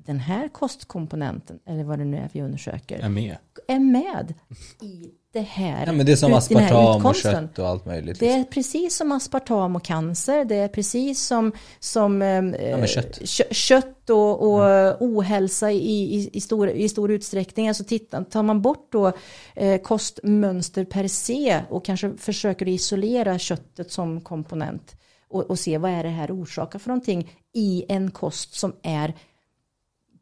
[0.07, 3.37] den här kostkomponenten, eller vad det nu är vi undersöker, är med,
[3.69, 4.35] är med
[4.81, 5.87] i det här.
[5.87, 8.21] Ja, men det är som aspartam och kött och allt möjligt.
[8.21, 8.53] Det är liksom.
[8.53, 10.45] precis som aspartam och cancer.
[10.45, 13.29] Det är precis som, som eh, ja, kött.
[13.51, 14.97] kött och, och mm.
[15.01, 17.69] ohälsa i, i, i, stor, i stor utsträckning.
[17.69, 19.13] Alltså titta, tar man bort då
[19.55, 24.97] eh, kostmönster per se och kanske försöker isolera köttet som komponent
[25.31, 29.15] och, och se vad är det här orsakar för någonting i en kost som är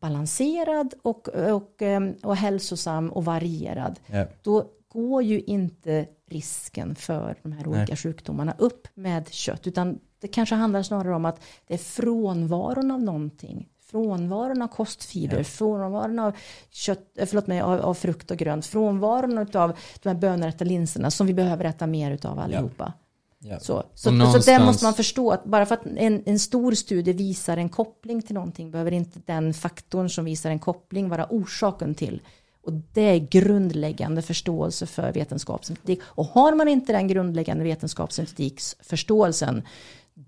[0.01, 4.27] balanserad och, och, ehm, och hälsosam och varierad, ja.
[4.43, 7.97] då går ju inte risken för de här olika Nej.
[7.97, 13.03] sjukdomarna upp med kött, utan det kanske handlar snarare om att det är frånvaron av
[13.03, 13.69] någonting.
[13.91, 15.45] Frånvaron av kostfiber, ja.
[15.45, 16.37] frånvaron av,
[16.71, 21.11] kött, eh, förlåt mig, av, av, frukt och grönt, frånvaron av de här bönrätta linserna
[21.11, 22.93] som vi behöver äta mer utav allihopa.
[22.97, 23.10] Ja.
[23.43, 23.61] Ja.
[23.61, 24.45] Så, så, någonstans...
[24.45, 27.69] så det måste man förstå att bara för att en, en stor studie visar en
[27.69, 32.23] koppling till någonting behöver inte den faktorn som visar en koppling vara orsaken till.
[32.63, 36.01] Och det är grundläggande förståelse för vetenskapsmetodik.
[36.05, 39.63] Och har man inte den grundläggande vetenskapsmetodiksförståelsen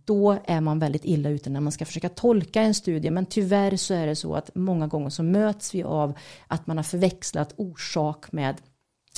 [0.05, 3.11] då är man väldigt illa ute när man ska försöka tolka en studie.
[3.11, 6.77] Men tyvärr så är det så att många gånger så möts vi av att man
[6.77, 8.57] har förväxlat orsak med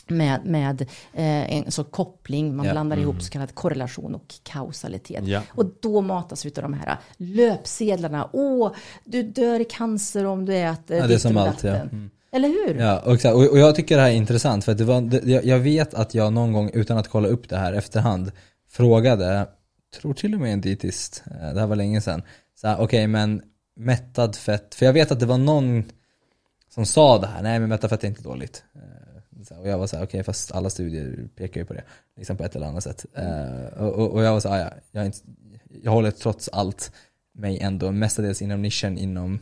[0.07, 2.73] med, med eh, en så koppling, man ja.
[2.73, 3.09] blandar mm.
[3.09, 5.25] ihop så kallad korrelation och kausalitet.
[5.27, 5.43] Ja.
[5.49, 8.29] Och då matas vi av de här löpsedlarna.
[8.33, 8.73] Åh,
[9.05, 11.75] du dör i cancer om du äter ja, det är som allt, ja.
[11.75, 12.11] Mm.
[12.33, 12.81] Eller hur?
[12.81, 15.59] Ja, och, och jag tycker det här är intressant för att det var, det, jag
[15.59, 18.33] vet att jag någon gång utan att kolla upp det här efterhand
[18.71, 19.49] frågade,
[20.01, 22.23] tror till och med en dietist, eh, det här var länge sedan,
[22.63, 23.43] okej okay, men
[23.77, 25.85] mättad fett, för jag vet att det var någon
[26.75, 28.65] som sa det här, nej men mättad fett är inte dåligt.
[29.51, 31.85] Och jag var så okej okay, fast alla studier pekar ju på det.
[32.17, 33.07] Liksom på ett eller annat sätt.
[33.19, 35.19] Uh, och, och, jag var så här, ja, jag, inte,
[35.83, 36.93] jag håller trots allt
[37.35, 39.39] mig ändå mestadels inom nischen inom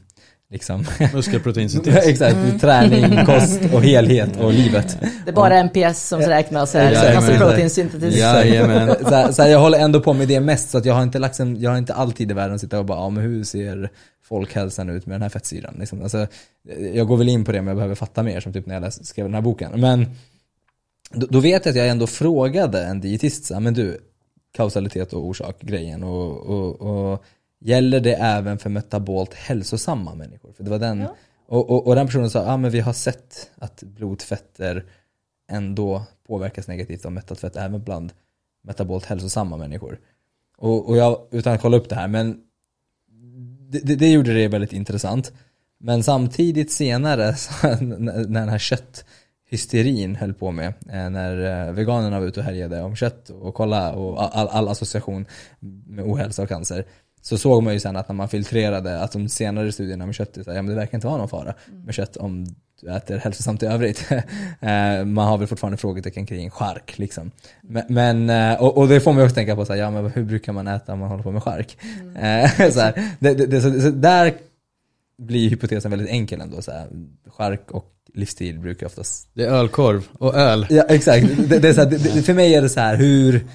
[0.52, 1.96] liksom Muskelproteinsyntes.
[2.06, 2.58] Exakt, mm.
[2.58, 4.98] träning, kost och helhet och livet.
[5.24, 8.16] Det är bara NPS som räknas här, muskelproteinsyntetis.
[8.16, 8.96] Jajamän.
[9.04, 11.60] så, så jag håller ändå på med det mest så att jag har inte, en,
[11.60, 13.90] jag har inte alltid i världen sitta och bara, ja men hur ser
[14.32, 15.76] folkhälsan ut med den här fettsyran?
[15.78, 16.02] Liksom.
[16.02, 16.26] Alltså,
[16.94, 18.92] jag går väl in på det men jag behöver fatta mer som typ när jag
[18.92, 19.80] skrev den här boken.
[19.80, 20.06] Men
[21.10, 23.98] då, då, vet jag att jag ändå frågade en dietist, så men du,
[24.52, 27.24] kausalitet och orsak grejen och, och, och
[27.64, 30.52] Gäller det även för metabolt hälsosamma människor?
[30.52, 31.14] För det var den, ja.
[31.46, 34.84] och, och, och, den personen sa, ja ah, men vi har sett att blodfetter
[35.50, 38.12] ändå påverkas negativt av mättat fett även bland
[38.62, 40.00] metabolt hälsosamma människor.
[40.56, 42.40] Och, och jag, utan att kolla upp det här, men
[43.72, 45.32] det, det, det gjorde det väldigt intressant.
[45.80, 47.34] Men samtidigt senare,
[47.80, 52.82] när den här kötthysterin höll på med, eh, när eh, veganerna var ute och härjade
[52.82, 55.26] om kött och kolla och all, all association
[55.86, 56.84] med ohälsa och cancer,
[57.22, 60.38] så såg man ju sen att när man filtrerade att de senare studierna med kött,
[60.46, 61.54] ja, men det verkar inte vara någon fara
[61.84, 62.46] med kött om
[62.90, 64.08] äter hälsosamt i övrigt.
[64.60, 67.30] Eh, man har väl fortfarande frågetecken kring chark liksom.
[67.62, 70.10] Men, men eh, och, och, det får man också tänka på, så här, ja men
[70.10, 71.76] hur brukar man äta om man håller på med chark?
[72.00, 72.72] Mm.
[72.72, 74.34] så, här, det, det, det, så, så där
[75.18, 76.62] blir hypotesen väldigt enkel ändå.
[76.62, 76.86] Så här,
[77.26, 79.28] chark och livsstil brukar oftast...
[79.32, 80.66] Det är ölkorv och öl.
[80.70, 81.26] Ja exakt.
[81.48, 83.46] Det, det är så här, det, för mig är det så här hur,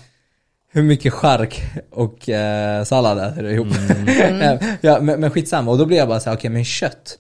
[0.72, 1.62] hur mycket chark
[1.92, 3.68] och eh, sallad äter du ihop?
[3.98, 4.60] Mm.
[4.82, 5.72] ja, men, men skitsamma.
[5.72, 7.18] Och då blir jag bara så här, okej okay, men kött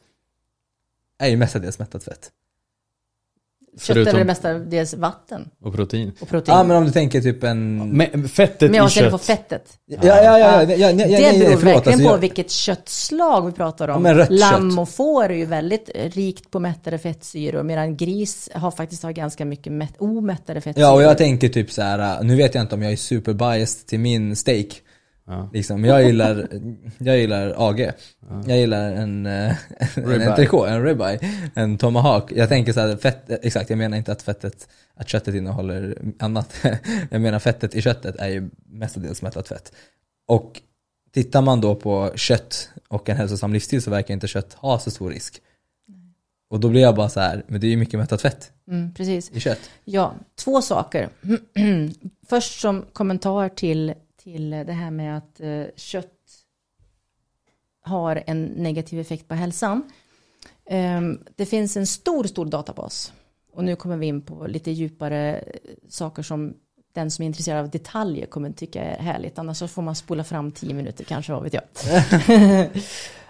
[1.19, 2.31] är ju mestadels mättat fett.
[3.81, 5.49] Kött är väl mestadels vatten.
[5.61, 6.11] Och protein.
[6.19, 6.57] och protein.
[6.57, 7.89] Ja men om du tänker typ en...
[7.89, 9.11] Men fettet men jag i kött.
[9.11, 9.77] på fettet.
[9.85, 10.39] Ja, ja, ja.
[10.39, 12.17] ja, ja, ja, ja det beror förlåt, verkligen alltså, på jag...
[12.17, 14.05] vilket köttslag vi pratar om.
[14.05, 19.03] Ja, Lamm och får är ju väldigt rikt på mättade fettsyror medan gris har faktiskt
[19.03, 20.87] har ganska mycket mätt, omättade fettsyror.
[20.87, 23.33] Ja och jag tänker typ så här, nu vet jag inte om jag är super
[23.33, 24.81] biased till min steak.
[25.27, 25.49] Ja.
[25.53, 26.47] Liksom, jag gillar,
[26.97, 27.79] jag gillar AG.
[27.79, 28.43] Ja.
[28.47, 29.55] Jag gillar en, eh,
[29.95, 31.19] en entrecote, en ribeye,
[31.55, 32.31] en tomahawk.
[32.31, 36.53] Jag tänker så här, fett, exakt jag menar inte att fettet, att köttet innehåller annat.
[37.09, 39.71] Jag menar fettet i köttet är ju mestadels mättat fett.
[40.27, 40.61] Och
[41.13, 44.91] tittar man då på kött och en hälsosam livsstil så verkar inte kött ha så
[44.91, 45.41] stor risk.
[46.49, 48.93] Och då blir jag bara så här, men det är ju mycket mättat fett mm,
[48.93, 49.31] precis.
[49.31, 49.69] i kött.
[49.83, 51.09] Ja, två saker.
[52.27, 53.93] Först som kommentar till
[54.27, 56.13] till det här med att eh, kött
[57.81, 59.83] har en negativ effekt på hälsan.
[60.69, 61.01] Eh,
[61.35, 63.13] det finns en stor, stor databas.
[63.53, 65.43] Och nu kommer vi in på lite djupare eh,
[65.89, 66.53] saker som
[66.93, 69.39] den som är intresserad av detaljer kommer tycka är härligt.
[69.39, 71.63] Annars så får man spola fram tio minuter kanske, vad vet jag.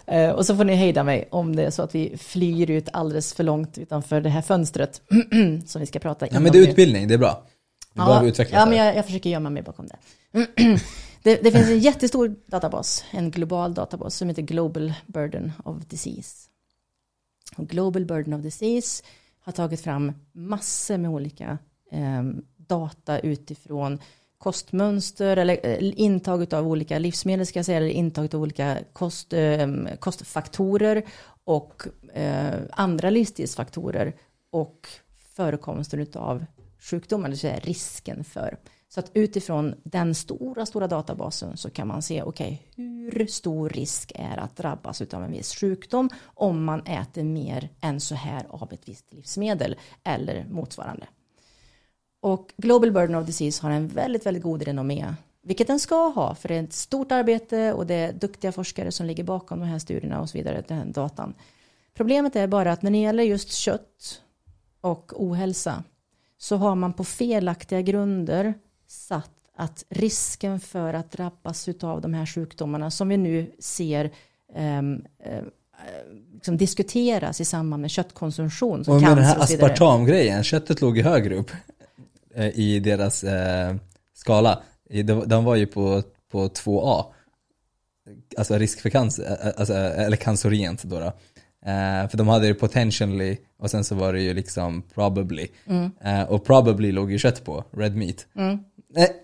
[0.10, 2.89] Eh, och så får ni hejda mig om det är så att vi flyger ut
[2.93, 5.01] alldeles för långt utanför det här fönstret
[5.65, 7.43] som vi ska prata Ja men det är utbildning, det är bra.
[7.93, 9.95] Du ja, ja men jag, jag försöker gömma mig bakom det.
[11.23, 11.43] det.
[11.43, 11.52] det.
[11.52, 16.50] finns en jättestor databas, en global databas som heter Global Burden of Disease.
[17.58, 19.04] Och Global Burden of Disease
[19.39, 21.58] har tagit fram massor med olika
[21.91, 22.23] eh,
[22.58, 24.00] data utifrån
[24.38, 29.34] kostmönster eller eh, intag av olika livsmedel ska jag säga, eller intag av olika kost,
[29.34, 29.67] eh,
[30.00, 31.04] kostfaktorer
[31.43, 34.13] och eh, andra livsstilsfaktorer
[34.50, 34.88] och
[35.36, 36.45] förekomsten av
[36.80, 38.58] sjukdomar, det vill säga risken för.
[38.89, 43.69] Så att utifrån den stora, stora databasen så kan man se, okej, okay, hur stor
[43.69, 48.45] risk är att drabbas av en viss sjukdom om man äter mer än så här
[48.50, 51.08] av ett visst livsmedel eller motsvarande.
[52.19, 56.36] Och Global Burden of Disease har en väldigt, väldigt god renommé, vilket den ska ha,
[56.36, 59.65] för det är ett stort arbete och det är duktiga forskare som ligger bakom de
[59.65, 61.34] här studierna och så vidare, den här datan.
[61.93, 64.21] Problemet är bara att när det gäller just kött
[64.82, 65.84] och ohälsa
[66.38, 68.54] så har man på felaktiga grunder
[68.88, 74.12] satt att risken för att drabbas av de här sjukdomarna som vi nu ser
[74.56, 75.04] um,
[76.34, 78.82] liksom diskuteras i samband med köttkonsumtion.
[78.88, 81.52] och med den här aspartamgrejen, köttet låg ju högre upp
[82.36, 83.76] eh, i deras eh,
[84.13, 84.62] skala.
[85.26, 87.06] De var ju på, på 2A.
[88.38, 91.00] Alltså risk för cancer, eh, alltså, eller cancerogent då.
[91.00, 91.13] då.
[91.67, 95.47] Uh, för de hade det potentially och sen så var det ju liksom probably.
[95.65, 95.91] Mm.
[96.06, 98.26] Uh, och probably låg ju kött på, red meat.
[98.36, 98.60] Mm.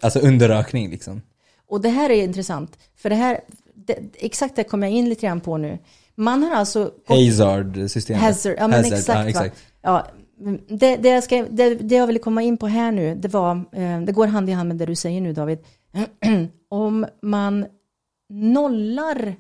[0.02, 1.22] Alltså under rökning liksom.
[1.68, 3.40] Och det här är intressant, för det här,
[3.74, 5.78] det, exakt det kommer jag in lite grann på nu.
[6.16, 6.92] Man har alltså...
[7.08, 8.22] Hazard-systemet.
[8.22, 9.18] Hazard, ja men Hazard, exakt.
[9.18, 9.64] Ja, exakt.
[9.82, 10.08] Ja,
[10.68, 13.66] det, det, jag ska, det, det jag ville komma in på här nu, det var,
[13.72, 15.60] eh, det går hand i hand med det du säger nu David.
[16.70, 17.66] Om man
[18.30, 19.36] nollar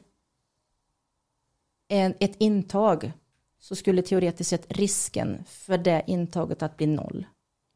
[1.89, 3.11] en, ett intag
[3.59, 7.25] så skulle teoretiskt sett risken för det intaget att bli noll.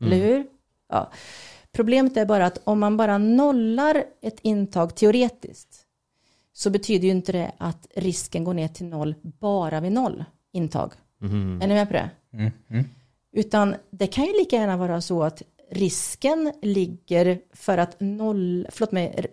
[0.01, 0.13] Mm.
[0.13, 0.45] Eller hur?
[0.89, 1.11] Ja.
[1.77, 5.85] Problemet är bara att om man bara nollar ett intag teoretiskt
[6.53, 10.91] så betyder ju inte det att risken går ner till noll bara vid noll intag.
[11.21, 11.61] Mm.
[11.61, 12.09] Är ni med på det?
[12.33, 12.51] Mm.
[12.69, 12.85] Mm.
[13.31, 18.91] Utan det kan ju lika gärna vara så att risken ligger för att noll, förlåt
[18.91, 19.25] mig,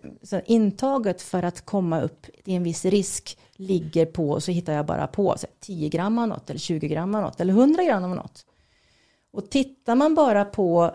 [0.47, 5.07] intaget för att komma upp i en viss risk ligger på, så hittar jag bara
[5.07, 8.11] på, så 10 gram av något eller 20 gram av något eller 100 gram av
[8.11, 8.47] något.
[9.33, 10.95] Och tittar man bara på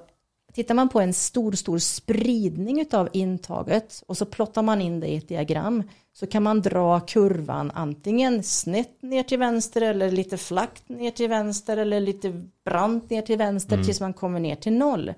[0.53, 5.07] Tittar man på en stor, stor spridning av intaget och så plottar man in det
[5.07, 5.83] i ett diagram
[6.13, 11.29] så kan man dra kurvan antingen snett ner till vänster eller lite flackt ner till
[11.29, 13.85] vänster eller lite brant ner till vänster mm.
[13.85, 15.13] tills man kommer ner till noll.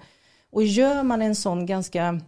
[0.52, 2.22] Och gör man en sån ganska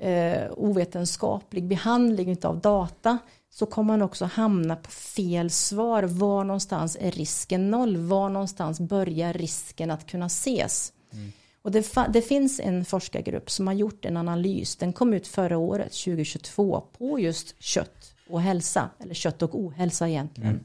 [0.00, 3.18] eh, ovetenskaplig behandling av data
[3.50, 6.02] så kommer man också hamna på fel svar.
[6.02, 7.96] Var någonstans är risken noll?
[7.96, 10.92] Var någonstans börjar risken att kunna ses?
[11.12, 11.32] Mm.
[11.66, 15.58] Och det, det, finns en forskargrupp som har gjort en analys, den kom ut förra
[15.58, 20.50] året, 2022, på just kött och hälsa, eller kött och ohälsa egentligen.
[20.50, 20.64] Mm.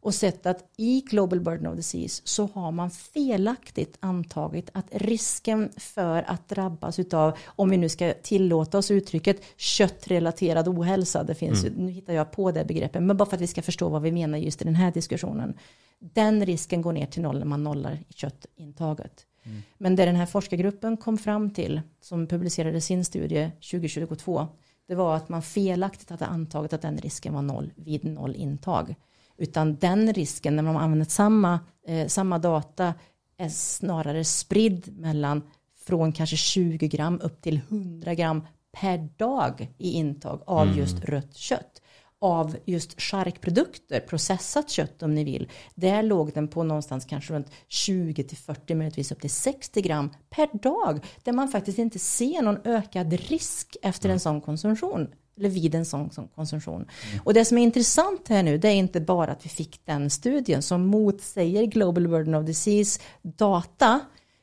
[0.00, 5.70] Och sett att i Global Burden of Disease så har man felaktigt antagit att risken
[5.76, 11.64] för att drabbas av, om vi nu ska tillåta oss uttrycket, köttrelaterad ohälsa, det finns
[11.64, 11.86] mm.
[11.86, 14.12] nu hittar jag på det begreppet, men bara för att vi ska förstå vad vi
[14.12, 15.54] menar just i den här diskussionen.
[15.98, 19.26] Den risken går ner till noll när man nollar köttintaget.
[19.44, 19.62] Mm.
[19.78, 24.48] Men det den här forskargruppen kom fram till, som publicerade sin studie 2022,
[24.88, 28.94] det var att man felaktigt hade antagit att den risken var noll vid noll intag.
[29.38, 32.94] Utan den risken när man använder samma, eh, samma data
[33.36, 35.42] är snarare spridd mellan
[35.86, 40.78] från kanske 20 gram upp till 100 gram per dag i intag av mm.
[40.78, 41.81] just rött kött
[42.22, 47.50] av just charkprodukter, processat kött om ni vill, där låg den på någonstans kanske runt
[47.68, 52.42] 20 till 40, möjligtvis upp till 60 gram per dag, där man faktiskt inte ser
[52.42, 56.74] någon ökad risk efter en sån konsumtion eller vid en sån, sån konsumtion.
[56.74, 57.20] Mm.
[57.24, 60.10] Och det som är intressant här nu, det är inte bara att vi fick den
[60.10, 64.00] studien som motsäger Global Burden of Disease data,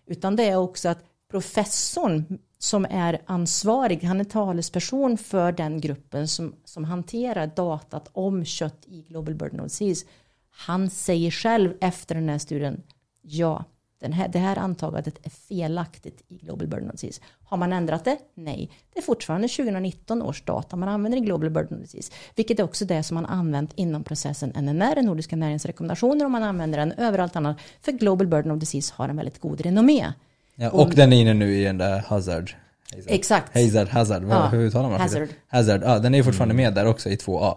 [0.07, 6.27] utan det är också att professorn som är ansvarig, han är talesperson för den gruppen
[6.27, 10.05] som, som hanterar datat om kött i Global Burden of Disease.
[10.51, 12.83] Han säger själv efter den här studien,
[13.21, 13.65] ja,
[13.99, 17.21] den här, det här antagandet är felaktigt i Global Burden of Disease.
[17.43, 18.17] Har man ändrat det?
[18.33, 18.71] Nej.
[18.93, 22.11] Det är fortfarande 2019 års data man använder i Global Burden of Disease.
[22.35, 26.79] Vilket är också det som man använt inom processen NNR, Nordiska näringsrekommendationer, och man använder
[26.79, 27.57] den överallt annat.
[27.81, 30.13] För Global Burden of Disease har en väldigt god renommé.
[30.61, 32.51] Ja, och, och den är inne nu i den där Hazard.
[32.91, 33.13] Hazard.
[33.13, 33.53] Exakt.
[33.53, 34.47] Hazard, Hazard, ja.
[34.47, 35.29] hur uttalar man Hazard.
[35.47, 36.63] Hazard, ja den är fortfarande mm.
[36.63, 37.55] med där också i 2A.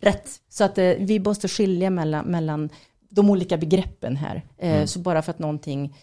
[0.00, 2.70] Rätt, så att eh, vi måste skilja mellan, mellan
[3.08, 4.42] de olika begreppen här.
[4.58, 4.86] Eh, mm.
[4.86, 5.94] Så bara för att någonting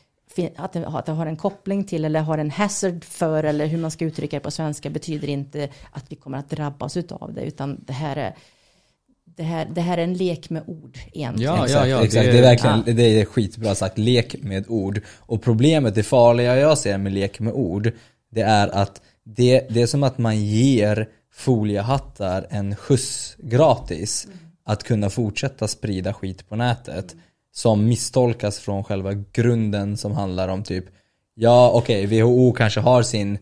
[0.55, 3.77] att det, att det har en koppling till eller har en hazard för eller hur
[3.77, 7.41] man ska uttrycka det på svenska betyder inte att vi kommer att drabbas av det
[7.41, 8.36] utan det här är
[9.36, 11.53] det här, det här är en lek med ord egentligen.
[11.53, 12.25] Ja, ja, ja, exakt.
[12.25, 12.93] Det, det är verkligen ja.
[12.93, 15.01] det är skitbra sagt, lek med ord.
[15.19, 17.91] Och problemet, det farliga jag ser med lek med ord,
[18.31, 24.25] det är att det, det är som att man ger foliehattar en skjuts gratis.
[24.25, 27.15] Mm att kunna fortsätta sprida skit på nätet
[27.51, 30.86] som misstolkas från själva grunden som handlar om typ
[31.33, 33.38] ja okej okay, WHO kanske har sin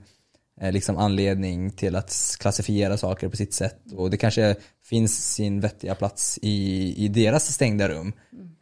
[0.71, 5.95] liksom anledning till att klassifiera saker på sitt sätt och det kanske finns sin vettiga
[5.95, 8.13] plats i, i deras stängda rum.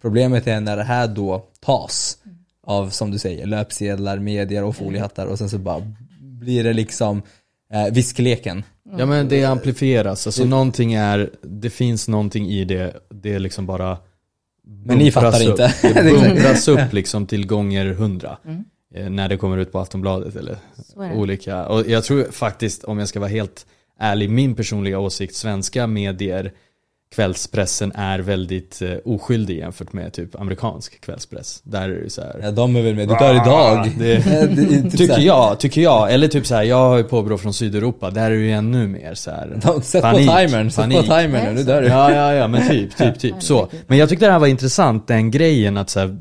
[0.01, 2.17] Problemet är när det här då tas
[2.63, 7.21] av som du säger löpsedlar, medier och foliehattar och sen så bara blir det liksom
[7.73, 8.63] eh, viskleken.
[8.97, 13.39] Ja men det amplifieras, alltså det, någonting är, det finns någonting i det, det är
[13.39, 13.97] liksom bara
[14.63, 15.49] Men ni fattar upp.
[15.49, 15.73] inte.
[16.03, 18.37] Det bumpras upp liksom till gånger hundra.
[18.95, 20.57] Eh, när det kommer ut på Aftonbladet eller
[21.15, 21.65] olika.
[21.65, 23.65] Och jag tror faktiskt, om jag ska vara helt
[23.99, 26.51] ärlig, min personliga åsikt, svenska medier
[27.15, 31.61] kvällspressen är väldigt eh, oskyldig jämfört med typ amerikansk kvällspress.
[31.63, 33.91] Där är det så här, Ja de är väl med, du dör idag.
[33.99, 34.17] Det,
[34.55, 36.13] det, tycker jag, tycker jag.
[36.13, 38.87] Eller typ så här, jag har ju påbrå från Sydeuropa, där är det ju ännu
[38.87, 41.87] mer så här, Sätt panik, på timern, sätt på timern nu dör du.
[41.87, 43.69] Ja, ja, ja, men typ, typ, typ så.
[43.87, 46.17] Men jag tyckte det här var intressant, den grejen att så här,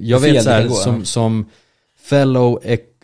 [0.00, 1.46] jag vet så här, som, som
[2.02, 2.60] fellow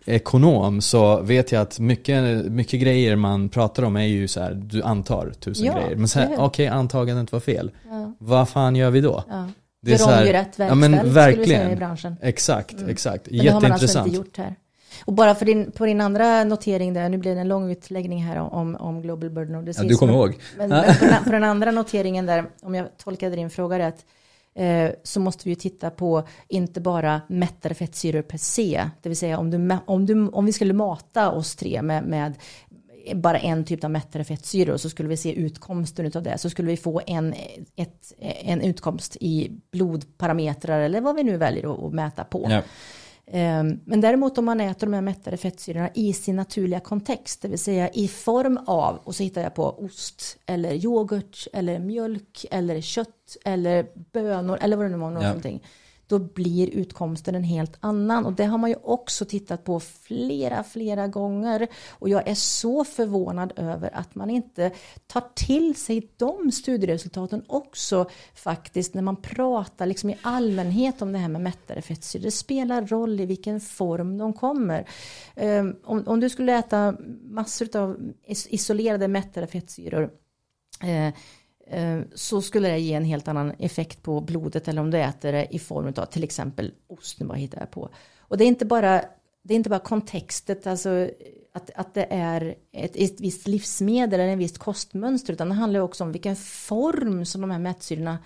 [0.07, 4.55] ekonom så vet jag att mycket, mycket grejer man pratar om är ju så här,
[4.55, 5.97] du antar tusen ja, grejer.
[5.97, 7.71] Men okej, okay, antagandet var fel.
[7.91, 8.13] Ja.
[8.19, 9.25] Vad fan gör vi då?
[9.29, 9.49] Ja.
[9.83, 11.71] Det är så här, rätt ja, men verkligen.
[11.71, 12.17] i branschen.
[12.23, 12.89] Exakt, mm.
[12.89, 13.27] exakt.
[13.31, 13.53] Men Jätteintressant.
[13.53, 14.57] Det har man alltså inte gjort här.
[15.05, 18.25] Och bara för din, på din andra notering där, nu blir det en lång utläggning
[18.25, 19.85] här om, om Global Burden of Disease.
[19.85, 20.39] Ja, du kommer ihåg.
[20.57, 24.05] Men, men på, den, på, den, andra noteringen där, om jag tolkade din fråga rätt,
[24.57, 29.19] Eh, så måste vi ju titta på inte bara mättade fettsyror per se, det vill
[29.19, 32.35] säga om, du, om, du, om vi skulle mata oss tre med, med
[33.15, 36.39] bara en typ av mättade fettsyror så skulle vi se utkomsten av det.
[36.39, 37.35] Så skulle vi få en,
[37.77, 42.47] ett, en utkomst i blodparametrar eller vad vi nu väljer att, mäta på.
[42.51, 42.63] Ja.
[43.31, 47.49] Ehm, men däremot om man äter de här mättade fettsyrorna i sin naturliga kontext, det
[47.49, 52.47] vill säga i form av, och så hittar jag på ost eller yoghurt eller mjölk
[52.51, 55.23] eller kött eller bönor eller vad det nu var.
[55.23, 55.35] Ja.
[56.07, 58.27] Då blir utkomsten en helt annan.
[58.27, 61.69] Och det har man ju också tittat på flera, flera gånger.
[61.91, 64.71] Och jag är så förvånad över att man inte
[65.07, 71.19] tar till sig de studieresultaten också faktiskt när man pratar liksom i allmänhet om det
[71.19, 72.23] här med mättade fettsyror.
[72.23, 74.89] Det spelar roll i vilken form de kommer.
[75.37, 80.11] Um, om, om du skulle äta massor av isolerade mättade fettsyror
[80.85, 81.15] uh,
[81.71, 85.33] Eh, så skulle det ge en helt annan effekt på blodet eller om du äter
[85.33, 87.89] det i form av till exempel ost, nu bara hittar jag på.
[88.19, 89.03] Och det är inte bara,
[89.43, 91.09] det är inte bara kontextet, alltså
[91.53, 95.81] att, att det är ett, ett visst livsmedel eller en visst kostmönster utan det handlar
[95.81, 98.19] också om vilken form som de här mättsyrorna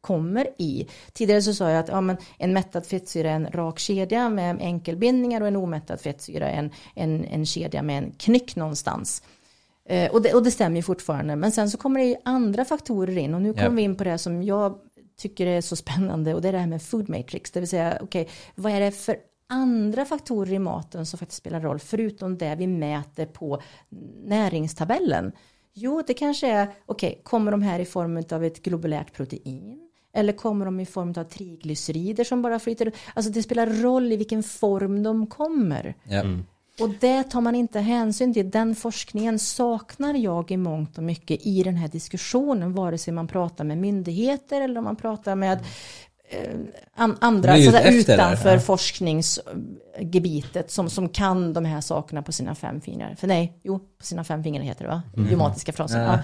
[0.00, 0.88] kommer i.
[1.12, 4.56] Tidigare så sa jag att ja, men en mättad fettsyra är en rak kedja med
[4.60, 9.22] enkelbindningar och en omättad fettsyra är en, en, en kedja med en knyck någonstans.
[9.88, 11.36] Eh, och, det, och det stämmer ju fortfarande.
[11.36, 13.78] Men sen så kommer det ju andra faktorer in och nu kommer yep.
[13.78, 14.78] vi in på det som jag
[15.16, 17.50] tycker är så spännande och det är det här med food matrix.
[17.50, 19.16] Det vill säga, okej, okay, vad är det för
[19.48, 23.62] andra faktorer i maten som faktiskt spelar roll förutom det vi mäter på
[24.24, 25.32] näringstabellen?
[25.74, 29.88] Jo, det kanske är, okej, okay, kommer de här i form av ett globulärt protein?
[30.12, 32.92] Eller kommer de i form av triglycerider som bara flyter?
[33.14, 35.94] Alltså det spelar roll i vilken form de kommer.
[36.04, 36.44] Mm.
[36.80, 38.50] Och det tar man inte hänsyn till.
[38.50, 43.28] Den forskningen saknar jag i mångt och mycket i den här diskussionen, vare sig man
[43.28, 45.58] pratar med myndigheter eller om man pratar med
[46.30, 46.54] eh,
[47.20, 48.60] andra så där, utanför ja.
[48.60, 53.14] forskningsgebitet som, som kan de här sakerna på sina fem fingrar.
[53.14, 55.02] För nej, jo, på sina fem fingrar heter det va?
[55.16, 55.26] Mm.
[55.26, 56.02] Idiomatiska fraser.
[56.02, 56.18] Ja.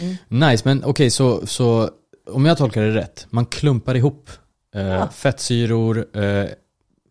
[0.00, 0.16] Mm.
[0.50, 1.90] Nice, men okej, okay, så, så
[2.30, 4.30] om jag tolkar det rätt, man klumpar ihop
[4.74, 5.08] eh, ja.
[5.08, 6.48] fettsyror, eh,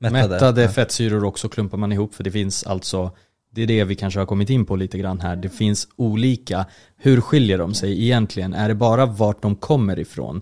[0.01, 0.69] mättade, mättade ja.
[0.69, 3.11] fettsyror också klumpar man ihop för det finns alltså
[3.53, 5.35] det är det vi kanske har kommit in på lite grann här.
[5.35, 6.65] Det finns olika.
[6.97, 8.53] Hur skiljer de sig egentligen?
[8.53, 10.41] Är det bara vart de kommer ifrån?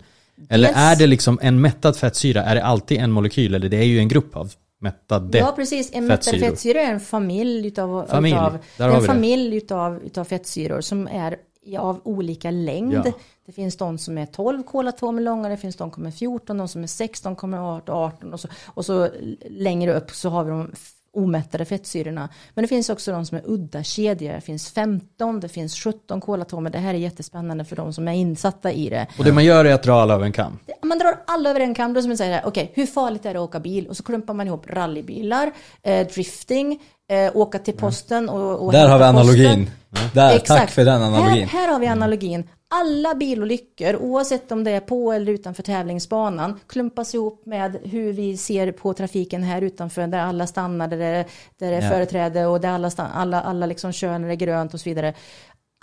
[0.50, 0.78] Eller yes.
[0.78, 4.00] är det liksom en mättad fettsyra, är det alltid en molekyl eller det är ju
[4.00, 8.36] en grupp av mättade Ja precis, en mättad fettsyra är en familj utav, familj.
[8.36, 11.36] utav, en familj utav, utav fettsyror som är
[11.78, 12.94] av olika längd.
[13.06, 13.12] Ja.
[13.46, 16.68] Det finns de som är 12 kolatomer långa, det finns de som är 14, de
[16.68, 17.58] som är 16, kommer
[17.90, 19.10] 18 och så, och så
[19.50, 20.72] längre upp så har vi de
[21.14, 22.30] omättade fettsyrorna.
[22.54, 24.34] Men det finns också de som är udda kedjor.
[24.34, 26.70] Det finns 15, det finns 17 kolatomer.
[26.70, 29.08] Det här är jättespännande för de som är insatta i det.
[29.18, 30.60] Och det man gör är att dra alla över en kam?
[30.84, 31.94] Man drar alla över en kam.
[31.94, 33.88] Då som man säger, okej, okay, hur farligt är det att åka bil?
[33.88, 35.52] Och så klumpar man ihop rallybilar,
[35.84, 36.80] eh, drifting,
[37.10, 39.70] eh, åka till posten och, och Där har vi analogin.
[40.14, 40.62] Där, Exakt.
[40.62, 41.48] tack för den analogin.
[41.48, 46.60] Här, här har vi analogin alla bilolyckor, oavsett om det är på eller utanför tävlingsbanan,
[46.68, 51.26] klumpas ihop med hur vi ser på trafiken här utanför, där alla stannar, där det,
[51.58, 51.90] där det är ja.
[51.90, 54.90] företräde och där alla, stannar, alla, alla liksom kör när det är grönt och så
[54.90, 55.14] vidare.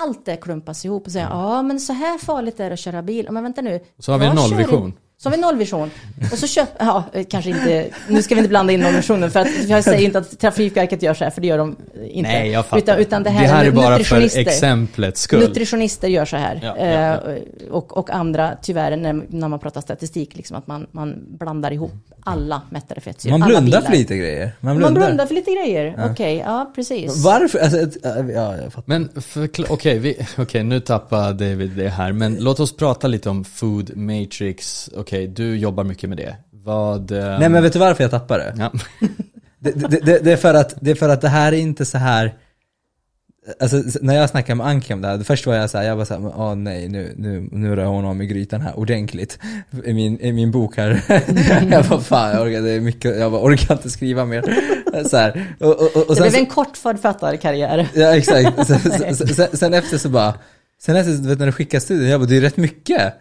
[0.03, 1.39] Allt det klumpas ihop och säger, mm.
[1.39, 3.29] ja men så här farligt är det att köra bil.
[3.31, 3.81] Men vänta nu.
[3.99, 4.95] Så har vi en nollvision.
[5.19, 5.91] Så har vi nollvision.
[6.33, 9.69] Och så köper, ja kanske inte, nu ska vi inte blanda in nollvisionen för att
[9.69, 11.77] jag säger inte att Trafikverket gör så här, för det gör de
[12.11, 12.31] inte.
[12.31, 12.79] Nej, jag fattar.
[12.79, 15.41] Utan, utan det här, det här är, bara för exemplets skull.
[15.41, 16.61] Nutritionister gör så här.
[16.63, 17.33] Ja, ja, ja.
[17.33, 21.73] Eh, och, och andra, tyvärr, när, när man pratar statistik, liksom att man, man blandar
[21.73, 23.39] ihop alla mättade fettsyror.
[23.39, 24.53] Man blundar för lite grejer.
[24.61, 27.25] Man blundar, man blundar för lite grejer, okej, okay, ja precis.
[27.25, 27.59] Varför?
[27.59, 27.79] Alltså,
[28.35, 28.83] ja, jag fattar.
[28.87, 29.09] Men
[29.69, 33.97] okej, okay, okay, nu tappar David det här, men låt oss prata lite om food
[33.97, 34.91] matrix.
[35.07, 36.37] Okej, okay, du jobbar mycket med det.
[36.51, 37.11] Vad...
[37.13, 37.19] Um...
[37.19, 38.55] Nej men vet du varför jag tappar det?
[38.59, 38.73] Ja.
[39.59, 41.85] det, det, det, det, är för att, det är för att det här är inte
[41.85, 42.35] så här
[43.61, 46.05] Alltså när jag snackade med Anki om det här, först var jag såhär, jag var
[46.05, 49.39] såhär, åh nej nu, nu, nu rör hon om i grytan här ordentligt
[49.85, 51.03] i min, i min bok här.
[51.71, 54.45] jag bara fan, jag orkar, det är mycket, jag bara, orkar inte skriva mer.
[55.09, 55.57] Så här.
[55.61, 57.89] Och, och, och, det blev en kort författarkarriär.
[57.95, 58.67] ja exakt.
[58.67, 60.35] Sen, sen, sen, efter så bara,
[60.81, 63.15] sen efter, du vet när du skickar studien, jag bara, det är rätt mycket.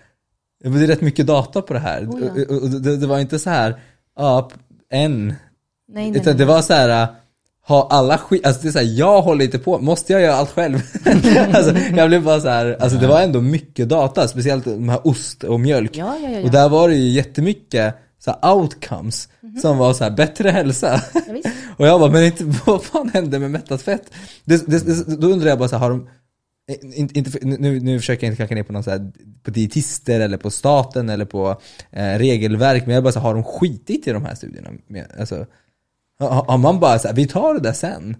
[0.74, 2.06] Det är rätt mycket data på det här.
[2.06, 2.56] Oh, ja.
[2.56, 3.80] och, det, det, var inte så här,
[4.18, 4.50] ja,
[4.90, 5.28] en.
[5.28, 7.08] Nej, nej, Utan det var så här
[7.68, 10.52] ha alla skit, alltså det är såhär, jag håller inte på, måste jag göra allt
[10.52, 10.76] själv?
[11.54, 15.08] alltså, jag blev bara så här, alltså det var ändå mycket data, speciellt de här
[15.08, 15.98] ost och mjölk.
[15.98, 19.60] Ja, ja, och där var det ju jättemycket så här outcomes mm -hmm.
[19.60, 21.02] som var så här, bättre hälsa.
[21.78, 24.12] och jag bara, men inte, vad fan hände med mättat fett?
[24.44, 26.08] Det, det, då undrar jag bara så här, har de
[26.68, 29.12] inte, inte, nu, nu försöker jag inte klanka ner på någon så här,
[29.44, 31.62] på dietister eller på staten eller på
[31.92, 34.70] eh, regelverk, men jag bara så har de skitit i de här studierna?
[35.20, 35.46] Alltså,
[36.20, 38.18] har man bara så här, vi tar det där sen.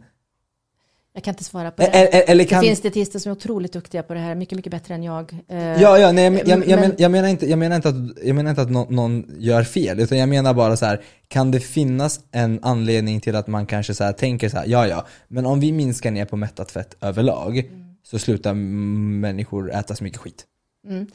[1.14, 1.88] Jag kan inte svara på det.
[1.88, 2.62] Eller, eller kan...
[2.62, 5.34] Det finns dietister som är otroligt duktiga på det här, mycket, mycket bättre än jag.
[5.48, 6.70] Eh, ja, ja, nej, jag, jag, men...
[6.70, 9.26] jag, men, jag, menar inte, jag menar inte att, jag menar inte att någon, någon,
[9.38, 13.48] gör fel, utan jag menar bara så här, kan det finnas en anledning till att
[13.48, 16.38] man kanske så här, tänker så här, ja, ja, men om vi minskar ner på
[16.38, 17.85] mättat fett överlag, mm.
[18.06, 20.46] Så slutar människor äta så mycket skit.
[20.88, 21.08] Mm.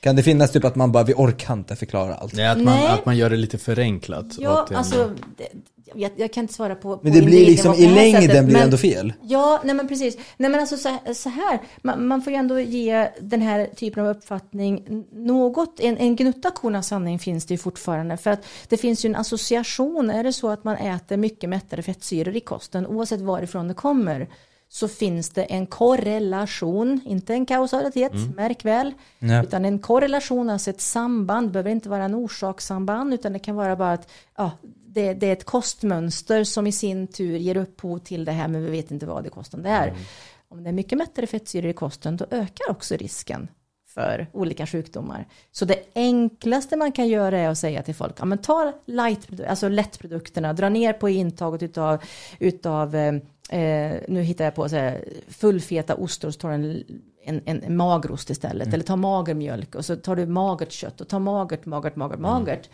[0.00, 2.34] Kan det finnas typ att man bara, vi orkar inte förklara allt?
[2.34, 4.26] Nej, att man, att man gör det lite förenklat.
[4.38, 5.48] Ja, alltså, det,
[5.94, 8.62] jag, jag, kan inte svara på, Men det blir liksom i längden sättet, blir men,
[8.62, 9.12] ändå fel.
[9.22, 10.16] Ja, nej men precis.
[10.36, 14.04] Nej men alltså så, så här, man, man, får ju ändå ge den här typen
[14.04, 18.16] av uppfattning något, en, en gnutta korna sanning finns det ju fortfarande.
[18.16, 21.82] För att det finns ju en association, är det så att man äter mycket mättade
[21.82, 24.28] fettsyror i kosten, oavsett varifrån det kommer,
[24.68, 28.30] så finns det en korrelation, inte en kausalitet, mm.
[28.30, 29.42] märk väl, ja.
[29.42, 33.76] utan en korrelation, alltså ett samband, behöver inte vara en orsakssamband, utan det kan vara
[33.76, 34.50] bara att ja,
[34.86, 38.64] det, det, är ett kostmönster som i sin tur ger upphov till det här, men
[38.64, 39.88] vi vet inte vad det kostande är.
[39.88, 40.00] Mm.
[40.48, 43.48] Om det är mycket mättade fettsyror i kosten, då ökar också risken
[43.96, 45.26] för olika sjukdomar.
[45.52, 49.40] Så det enklaste man kan göra är att säga till folk, ja men ta light,
[49.48, 52.02] alltså lättprodukterna, dra ner på intaget utav,
[52.38, 53.20] utav
[53.50, 56.84] eh, nu hittar jag på så här, fullfeta ostar och så tar en,
[57.24, 58.66] en, en magrost istället.
[58.66, 58.74] Mm.
[58.74, 62.30] Eller ta magermjölk och så tar du magert kött och ta magert, magert, magert, mm.
[62.30, 62.68] magert.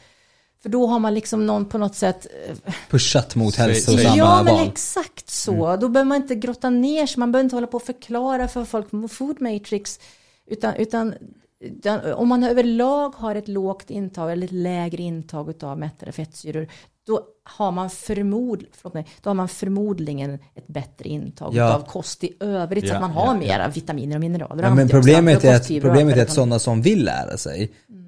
[0.62, 4.68] För då har man liksom någon på något sätt eh, Pushat mot hälsosamma Ja men
[4.68, 5.66] exakt så.
[5.66, 5.80] Mm.
[5.80, 7.18] Då behöver man inte grotta ner sig.
[7.18, 10.00] Man behöver inte hålla på och förklara för folk på Food Matrix.
[10.46, 11.14] Utan, utan,
[11.60, 16.68] utan, om man överlag har ett lågt intag eller ett lägre intag av mättade fettsyror.
[17.06, 21.74] Då har man, förmod, mig, då har man förmodligen ett bättre intag ja.
[21.74, 22.84] av kost i övrigt.
[22.84, 24.70] Ja, så att man har ja, mera vitaminer och mineraler.
[24.70, 28.02] Men problemet är, att, problemet är att sådana som vill lära sig mm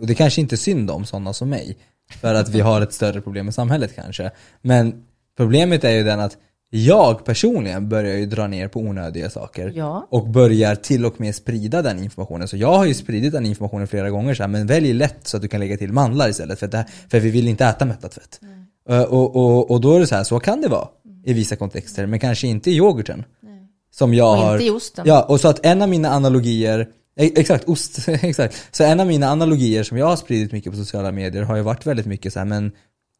[0.00, 1.76] och det kanske inte är synd om sådana som mig,
[2.10, 4.30] för att vi har ett större problem i samhället kanske.
[4.60, 5.04] Men
[5.36, 6.36] problemet är ju den att
[6.70, 10.06] jag personligen börjar ju dra ner på onödiga saker ja.
[10.10, 12.48] och börjar till och med sprida den informationen.
[12.48, 15.36] Så jag har ju spridit den informationen flera gånger så här, men välj lätt så
[15.36, 18.14] att du kan lägga till mandlar istället för, det, för vi vill inte äta mättat
[18.14, 18.40] fett.
[18.42, 19.04] Mm.
[19.04, 20.88] Och, och, och då är det så här, så kan det vara
[21.24, 23.24] i vissa kontexter, men kanske inte i yoghurten.
[23.40, 23.68] Nej.
[23.90, 25.04] Som jag och har, inte i osten.
[25.08, 26.88] Ja, och så att en av mina analogier
[27.20, 28.08] Exakt, ost.
[28.08, 28.68] exakt.
[28.70, 31.62] Så en av mina analogier som jag har spridit mycket på sociala medier har ju
[31.62, 32.72] varit väldigt mycket så här, men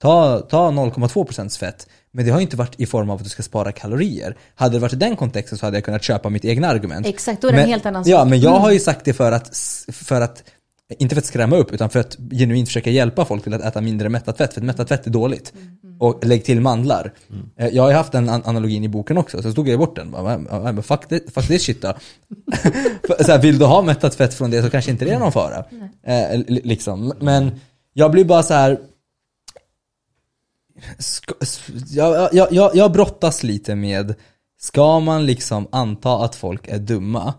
[0.02, 1.86] ta, ta 0,2% fett.
[2.12, 4.36] Men det har ju inte varit i form av att du ska spara kalorier.
[4.54, 7.06] Hade det varit i den kontexten så hade jag kunnat köpa mitt egna argument.
[7.06, 8.12] Exakt, då är det men, en helt annan sak.
[8.12, 9.56] Ja, men jag har ju sagt det för att,
[9.92, 10.42] för att
[10.98, 13.80] inte för att skrämma upp, utan för att genuint försöka hjälpa folk till att äta
[13.80, 14.54] mindre mättat fett.
[14.54, 15.52] För att mättat fett är dåligt.
[15.54, 15.66] Mm.
[15.84, 16.00] mm.
[16.00, 17.12] Och lägg till mandlar.
[17.30, 17.50] Mm.
[17.56, 20.10] Eh, jag har ju haft den analogin i boken också, så tog jag bort den.
[20.10, 21.94] Bara, fuck, this, fuck this shit då.
[23.24, 25.32] så här, vill du ha mättat fett från det så kanske inte det är någon
[25.32, 25.64] fara.
[26.06, 27.12] Eh, liksom.
[27.20, 27.60] Men
[27.92, 28.78] jag blir bara så här.
[31.88, 34.14] Jag, jag, jag, jag brottas lite med,
[34.60, 37.34] ska man liksom anta att folk är dumma?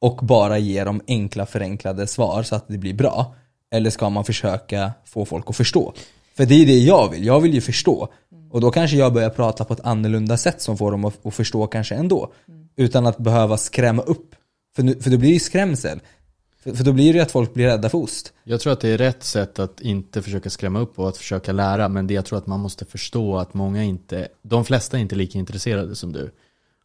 [0.00, 3.34] och bara ge dem enkla förenklade svar så att det blir bra?
[3.70, 5.92] Eller ska man försöka få folk att förstå?
[6.36, 8.08] För det är det jag vill, jag vill ju förstå.
[8.50, 11.66] Och då kanske jag börjar prata på ett annorlunda sätt som får dem att, förstå
[11.66, 12.32] kanske ändå.
[12.76, 14.34] Utan att behöva skrämma upp.
[14.76, 16.00] För, nu, för då blir det ju skrämsel.
[16.66, 18.32] För, för då blir det ju att folk blir rädda för ost.
[18.44, 21.52] Jag tror att det är rätt sätt att inte försöka skrämma upp och att försöka
[21.52, 21.88] lära.
[21.88, 25.16] Men det jag tror att man måste förstå att många inte, de flesta är inte
[25.16, 26.30] lika intresserade som du.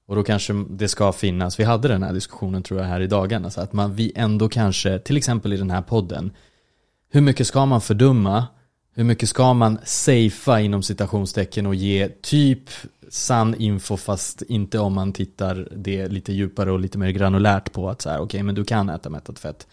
[0.08, 3.08] Och då kanske det ska finnas, vi hade den här diskussionen tror jag här i
[3.08, 6.32] dagarna, så att man, vi ändå kanske, till exempel i den här podden,
[7.12, 8.48] hur mycket ska man fördumma?
[8.94, 12.70] Hur mycket ska man safea inom citationstecken och ge typ
[13.10, 17.90] sann info fast inte om man tittar det lite djupare och lite mer granulärt på
[17.90, 19.68] att så här, okej okay, men du kan äta mättat fett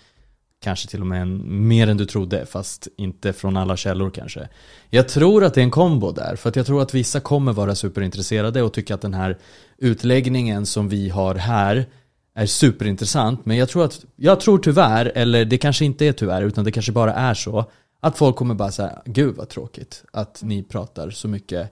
[0.60, 4.48] kanske till och med en, mer än du trodde, fast inte från alla källor kanske.
[4.90, 7.52] Jag tror att det är en kombo där, för att jag tror att vissa kommer
[7.52, 9.38] vara superintresserade och tycka att den här
[9.78, 11.86] utläggningen som vi har här
[12.34, 16.42] är superintressant, men jag tror att, jag tror tyvärr, eller det kanske inte är tyvärr,
[16.42, 20.42] utan det kanske bara är så, att folk kommer bara säga, gud vad tråkigt att
[20.42, 21.70] ni pratar så mycket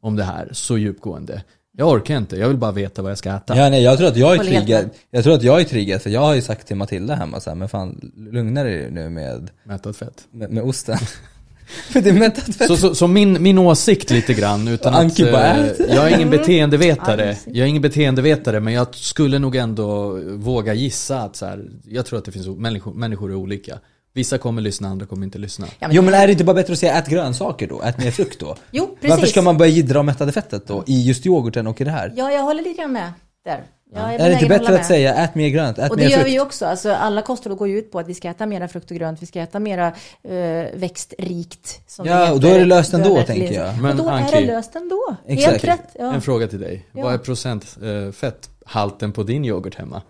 [0.00, 1.42] om det här, så djupgående.
[1.76, 3.56] Jag orkar inte, jag vill bara veta vad jag ska äta.
[3.56, 6.10] Ja, nej, jag tror att jag är triggad, jag tror att jag är triggad för
[6.10, 9.50] jag har ju sagt till Matilda hemma så här, men fan lugna dig nu med
[9.64, 10.24] Mättat fett.
[10.30, 10.98] Med, med osten.
[11.90, 12.66] för det är mättat fett.
[12.66, 15.26] Så, så, så, min, min åsikt lite grann, utan att, eh,
[15.88, 21.20] jag är ingen beteendevetare, jag är ingen beteendevetare men jag skulle nog ändå våga gissa
[21.20, 23.78] att så här, jag tror att det finns människor, människor är olika.
[24.14, 25.66] Vissa kommer lyssna, andra kommer inte lyssna.
[25.78, 27.82] Ja, men jo men är det inte bara bättre att säga ät grönsaker då?
[27.82, 28.56] Ät mer frukt då?
[28.70, 29.10] jo, precis.
[29.10, 30.84] Varför ska man börja jiddra om mättade fettet då?
[30.86, 32.12] I just yoghurten och i det här?
[32.16, 33.12] Ja, jag håller lite grann med
[33.44, 33.64] där.
[33.94, 36.10] Ja, är, är det inte bättre att säga ät mer grönt, ät Och det gör
[36.10, 36.26] frukt.
[36.26, 36.66] vi ju också.
[36.66, 39.22] Alltså, alla kostråd går ju ut på att vi ska äta mera frukt och grönt,
[39.22, 39.92] vi ska äta mera uh,
[40.74, 41.80] växtrikt.
[42.04, 43.82] ja, och då är det löst ändå tänker jag.
[43.82, 45.16] Men och då Anki, är det löst ändå.
[45.26, 45.50] Exakt.
[45.50, 45.96] Helt rätt.
[45.98, 46.14] Ja.
[46.14, 46.86] En fråga till dig.
[46.92, 47.02] Ja.
[47.02, 50.02] Vad är procentfetthalten uh, på din yoghurt hemma?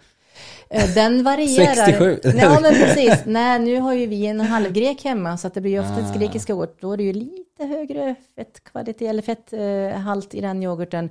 [0.74, 1.74] Eh, den varierar.
[1.74, 2.20] 67?
[2.24, 3.22] Ja men precis.
[3.26, 6.18] Nej, nu har ju vi en halvgrek hemma så att det blir ju oftast ah.
[6.18, 6.76] grekisk yoghurt.
[6.80, 11.10] Då är det ju lite högre fettkvalitet eller fetthalt i den yoghurten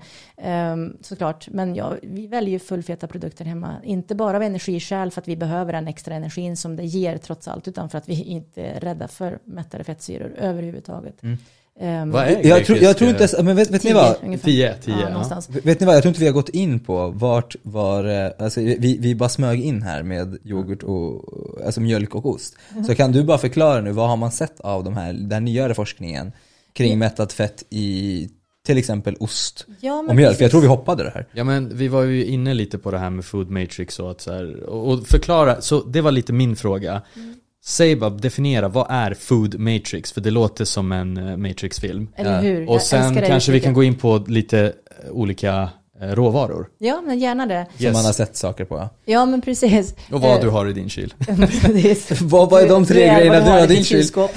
[0.74, 1.48] um, såklart.
[1.50, 3.76] Men ja, vi väljer ju fullfeta produkter hemma.
[3.84, 7.48] Inte bara av energiskäl för att vi behöver den extra energin som det ger trots
[7.48, 7.68] allt.
[7.68, 11.24] Utan för att vi inte är rädda för mättade fettsyror överhuvudtaget.
[11.24, 11.38] Mm.
[11.80, 14.16] Um, är jag, tror, jag tror inte, men vet, vet ni vad?
[14.22, 15.42] 10, 10 ja, ja.
[15.64, 18.60] Vet ni vad, jag tror inte vi har gått in på vart var, eh, alltså
[18.62, 21.26] vi, vi bara smög in här med yoghurt och,
[21.66, 22.56] alltså mjölk och ost.
[22.72, 22.84] Mm.
[22.84, 25.74] Så kan du bara förklara nu, vad har man sett av de här, den nyare
[25.74, 26.32] forskningen
[26.74, 27.00] kring mm.
[27.00, 28.30] mättat fett i
[28.66, 30.42] till exempel ost ja, och mjölk.
[30.42, 31.28] Jag tror vi hoppade det här.
[31.34, 34.22] Ja men vi var ju inne lite på det här med food matrix och att
[34.22, 37.02] så här, och förklara, så det var lite min fråga.
[37.16, 37.36] Mm.
[37.66, 40.12] Säg bara, definiera, vad är food matrix?
[40.12, 42.10] För det låter som en uh, matrix-film.
[42.16, 42.70] Eller hur?
[42.70, 44.74] Och sen kanske vi kan gå in på lite
[45.06, 46.70] uh, olika råvaror.
[46.78, 47.68] Ja, men gärna det.
[47.76, 47.94] Som yes.
[47.94, 48.90] man har sett saker på.
[49.06, 49.96] Ja, men precis.
[50.12, 51.14] Och vad du har i din kyl.
[52.22, 54.06] vad, vad är de tre grejerna du har i din kyl?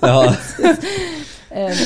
[0.00, 0.36] ja.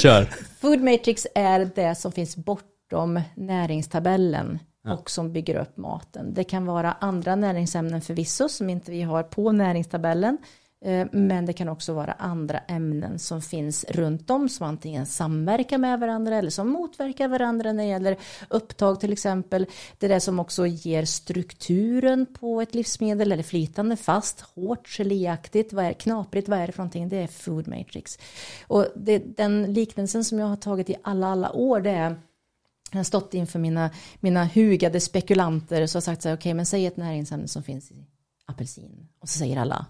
[0.01, 0.31] Kör.
[0.61, 4.95] Food matrix är det som finns bortom näringstabellen ja.
[4.95, 6.35] och som bygger upp maten.
[6.35, 10.39] Det kan vara andra näringsämnen förvisso som inte vi har på näringstabellen.
[10.85, 15.78] Eh, men det kan också vara andra ämnen som finns runt om som antingen samverkar
[15.78, 18.16] med varandra eller som motverkar varandra när det gäller
[18.49, 19.66] upptag till exempel.
[19.99, 25.72] Det är det som också ger strukturen på ett livsmedel eller flytande fast, hårt, geléaktigt,
[25.72, 27.09] vad är knaprigt, vad är det för någonting?
[27.09, 28.18] Det är food matrix.
[28.66, 32.16] Och det, den liknelsen som jag har tagit i alla, alla år det är
[32.91, 36.55] jag har stått inför mina, mina hugade spekulanter så har sagt så här, okej okay,
[36.55, 38.07] men säg ett näringsämne som finns i
[38.47, 39.09] apelsin.
[39.20, 39.87] Och så säger alla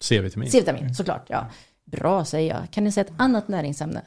[0.00, 0.50] C-vitamin.
[0.50, 1.26] C-vitamin, såklart.
[1.28, 1.46] Ja.
[1.84, 2.70] Bra säger jag.
[2.70, 4.02] Kan ni säga ett annat näringsämne?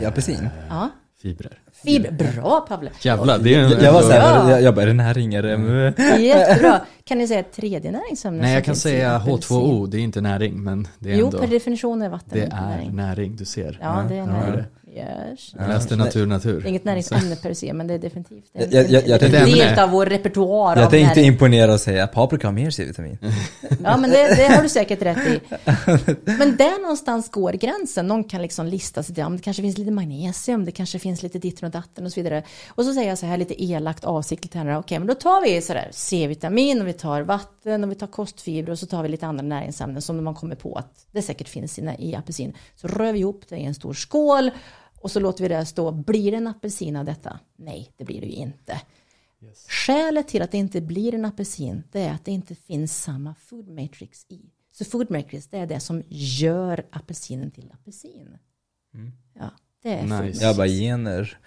[0.00, 0.48] I apelsin?
[0.68, 0.88] Ja.
[1.22, 1.58] Fibrer.
[1.72, 2.32] Fibrer.
[2.32, 2.90] Bra Pavle.
[3.00, 3.84] Jävlar, det är en...
[3.84, 4.94] Jag var såhär, jag, jag bara, är
[5.42, 5.50] det?
[5.50, 6.22] Är det...
[6.22, 6.80] Jättebra.
[7.04, 8.42] Kan ni säga ett tredje näringsämne?
[8.42, 11.38] Nej, jag kan säga H2O, det är inte näring, men det är jo, ändå...
[11.38, 12.96] Jo, per definition är vatten Det är näring.
[12.96, 13.78] näring, du ser.
[13.82, 14.64] Ja, det är näring.
[14.94, 15.54] Yes.
[15.58, 16.66] Jag läste natur, natur.
[16.66, 19.90] Inget näringsämne per se, men det är definitivt en, jag, jag, jag, en del av
[19.90, 21.32] vår repertoar Jag tänkte näring.
[21.32, 23.18] imponera och säga paprika har mer C-vitamin.
[23.84, 25.40] ja, men det, det, har du säkert rätt i.
[26.24, 28.06] Men där någonstans går gränsen.
[28.06, 31.66] Någon kan liksom lista sig, det kanske finns lite magnesium, det kanske finns lite ditten
[31.66, 32.42] och datten och så vidare.
[32.68, 35.42] Och så säger jag så här lite elakt avsiktligt här, okej, okay, men då tar
[35.42, 39.08] vi sådär C-vitamin och vi tar vatten och vi tar kostfibrer och så tar vi
[39.08, 42.56] lite andra näringsämnen som man kommer på att det säkert finns i, i apelsin.
[42.76, 44.50] Så rör vi ihop det i en stor skål
[45.00, 45.92] och så låter vi det stå.
[45.92, 47.38] Blir det en apelsin av detta?
[47.56, 48.80] Nej, det blir det ju inte.
[49.42, 49.66] Yes.
[49.68, 53.34] Skälet till att det inte blir en apelsin det är att det inte finns samma
[53.34, 54.40] food matrix i.
[54.72, 58.38] Så food matrix det är det som gör apelsinen till apelsin.
[58.94, 59.12] Mm.
[59.38, 59.50] Ja,
[59.82, 60.44] det är nice.
[60.44, 61.38] Jag bara gener.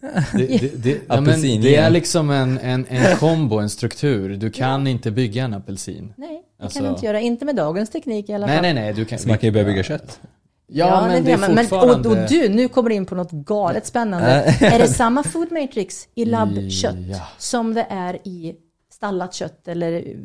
[0.00, 4.36] Det, det, det, ja, det, är liksom en, en, en kombo, en struktur.
[4.36, 4.90] Du kan ja.
[4.90, 6.12] inte bygga en apelsin.
[6.16, 6.78] Nej, det alltså...
[6.78, 7.20] kan du inte göra.
[7.20, 8.62] Inte med dagens teknik i alla fall.
[8.62, 8.94] Nej, nej, nej.
[8.94, 10.20] Du kan, Så man kan ju börja bygga kött.
[10.68, 12.08] Ja, ja men det är fortfarande...
[12.08, 14.28] Men, och, och, du, nu kommer du in på något galet spännande.
[14.60, 17.28] är det samma food matrix i labbkött ja.
[17.38, 18.56] som det är i
[18.92, 20.16] stallat kött eller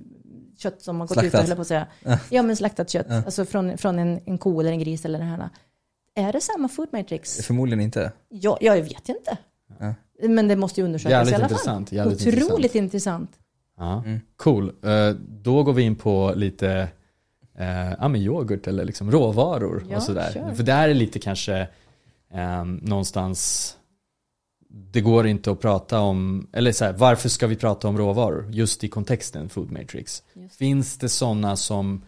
[0.58, 1.50] kött som har gått slaktat.
[1.50, 1.88] ut, på att säga.
[2.30, 3.06] Ja, men slaktat kött.
[3.10, 3.16] Ja.
[3.26, 5.50] Alltså från, från en, en ko eller en gris eller det här.
[6.16, 7.46] Är det samma food matrix?
[7.46, 8.12] Förmodligen inte.
[8.30, 9.38] Ja, jag vet inte.
[9.80, 9.94] Ja.
[10.28, 11.98] Men det måste ju undersökas jävligt i alla intressant, fall.
[11.98, 12.76] Jävligt Otroligt intressant.
[12.76, 13.32] intressant.
[13.78, 14.20] Ja, mm.
[14.36, 14.72] Cool.
[14.86, 16.88] Uh, då går vi in på lite eh,
[18.00, 20.32] ja, men yoghurt eller liksom råvaror ja, och sådär.
[20.32, 20.56] Sure.
[20.56, 21.68] För där är lite kanske
[22.34, 23.78] eh, någonstans
[24.74, 28.50] det går inte att prata om, eller så här, varför ska vi prata om råvaror?
[28.52, 30.24] Just i kontexten Food Matrix.
[30.34, 30.56] Just.
[30.56, 32.02] Finns det sådana som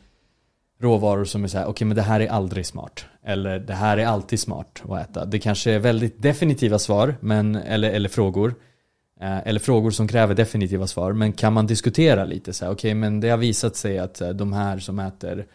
[0.79, 3.05] råvaror som är så här, okej okay, men det här är aldrig smart.
[3.23, 5.25] Eller det här är alltid smart att äta.
[5.25, 8.55] Det kanske är väldigt definitiva svar, men, eller, eller frågor.
[9.21, 11.13] Eh, eller frågor som kräver definitiva svar.
[11.13, 14.21] Men kan man diskutera lite så här, okej okay, men det har visat sig att
[14.21, 15.45] eh, de här som äter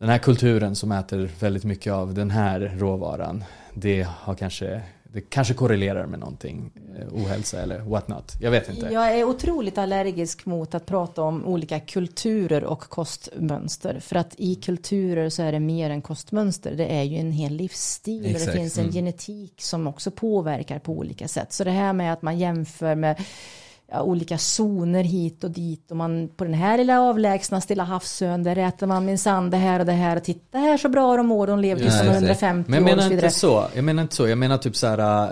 [0.00, 5.20] den här kulturen som äter väldigt mycket av den här råvaran, det har kanske det
[5.20, 8.32] kanske korrelerar med någonting, eh, ohälsa eller what not.
[8.40, 8.88] Jag vet inte.
[8.92, 14.00] Jag är otroligt allergisk mot att prata om olika kulturer och kostmönster.
[14.00, 16.74] För att i kulturer så är det mer än kostmönster.
[16.74, 18.40] Det är ju en hel livsstil Exakt.
[18.40, 18.94] och det finns en mm.
[18.94, 21.52] genetik som också påverkar på olika sätt.
[21.52, 23.16] Så det här med att man jämför med
[23.90, 28.42] ja, olika zoner hit och dit och man på den här lilla avlägsna Stilla havsön
[28.42, 31.26] där äter man minsann det här och det här och titta här så bra de
[31.26, 34.16] mår, de levde ju som 150 år Men jag menar inte så, jag menar inte
[34.16, 35.30] så, jag menar typ så här äh,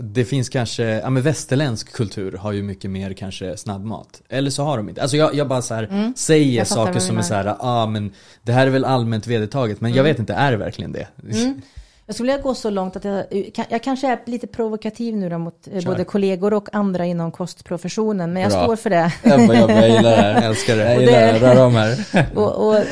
[0.00, 4.22] det finns kanske, ja men västerländsk kultur har ju mycket mer kanske snabbmat.
[4.28, 5.02] Eller så har de inte.
[5.02, 6.14] Alltså jag, jag bara så här, mm.
[6.16, 8.12] säger saker som är så här, ja ah, men
[8.42, 9.80] det här är väl allmänt vedertaget.
[9.80, 9.96] Men mm.
[9.96, 11.08] jag vet inte, är det verkligen det?
[11.32, 11.62] Mm.
[12.08, 13.24] Jag skulle vilja gå så långt att jag,
[13.68, 15.90] jag kanske är lite provokativ nu då mot eh, Kör.
[15.90, 18.64] både kollegor och andra inom kostprofessionen, men jag Bra.
[18.64, 19.12] står för det.
[19.22, 20.92] Jag, jag, jag gillar det här, jag älskar det.
[20.92, 21.96] Jag gillar det, rör om här.
[22.34, 22.84] Och, och,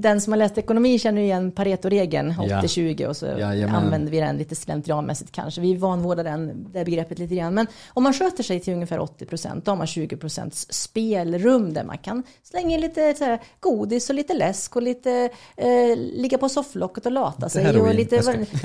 [0.00, 3.08] den som har läst ekonomi känner igen Pareto-regeln, 80-20 ja.
[3.08, 5.60] och så ja, använder vi den lite slentrianmässigt kanske.
[5.60, 7.54] Vi vanvårdar den, det begreppet lite grann.
[7.54, 11.74] Men om man sköter sig till ungefär 80 procent, då har man 20 procents spelrum
[11.74, 15.96] där man kan slänga in lite så här, godis och lite läsk och lite eh,
[15.96, 17.80] ligga på sofflocket och lata sig.
[17.80, 18.43] Och lite,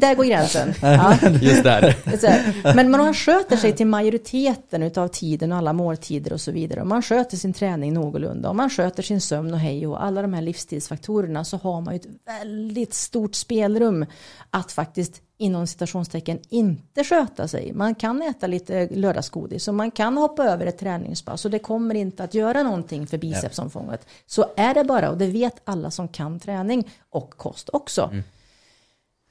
[0.00, 0.74] där går gränsen.
[0.82, 1.18] Ja.
[1.40, 1.96] Just där.
[2.74, 6.82] Men man sköter sig till majoriteten av tiden och alla måltider och så vidare.
[6.82, 10.22] Om man sköter sin träning någorlunda, om man sköter sin sömn och hej och alla
[10.22, 14.06] de här livsstilsfaktorerna så har man ju ett väldigt stort spelrum
[14.50, 17.72] att faktiskt inom citationstecken inte sköta sig.
[17.72, 21.94] Man kan äta lite lördagsgodis och man kan hoppa över ett träningspass och det kommer
[21.94, 24.06] inte att göra någonting för bicepsomfånget.
[24.26, 28.02] Så är det bara och det vet alla som kan träning och kost också.
[28.02, 28.22] Mm.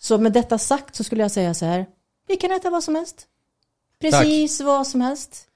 [0.02, 1.86] Så med detta sagt så skulle jag säga så här.
[2.28, 3.28] Vi kan äta vad som helst.
[4.02, 4.68] Precis Tack.
[4.68, 5.48] vad som helst.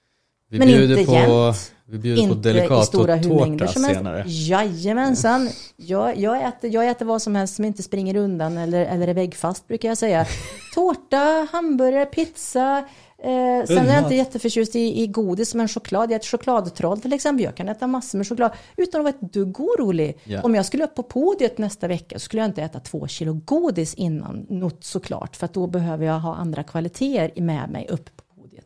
[0.49, 1.71] Vi men inte på, jämt.
[1.85, 4.23] Vi bjuder inte på delicatotårta senare.
[4.27, 5.49] Jajamensan.
[5.75, 9.13] Jag, jag, äter, jag äter vad som helst som inte springer undan eller, eller är
[9.13, 10.25] väggfast brukar jag säga.
[10.75, 12.85] Tårta, hamburgare, pizza.
[13.25, 16.11] Eh, sen är jag inte jätteförtjust i, i godis men choklad.
[16.11, 17.43] Jag äter chokladtroll till exempel.
[17.43, 20.17] Jag kan äta massor med choklad utan att vara ett dugg orolig.
[20.25, 20.45] Yeah.
[20.45, 23.33] Om jag skulle upp på podiet nästa vecka så skulle jag inte äta två kilo
[23.33, 24.45] godis innan.
[24.49, 25.35] Något såklart.
[25.35, 28.65] För att då behöver jag ha andra kvaliteter med mig upp på podiet.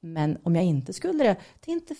[0.00, 1.94] Men om jag inte skulle det, det är inte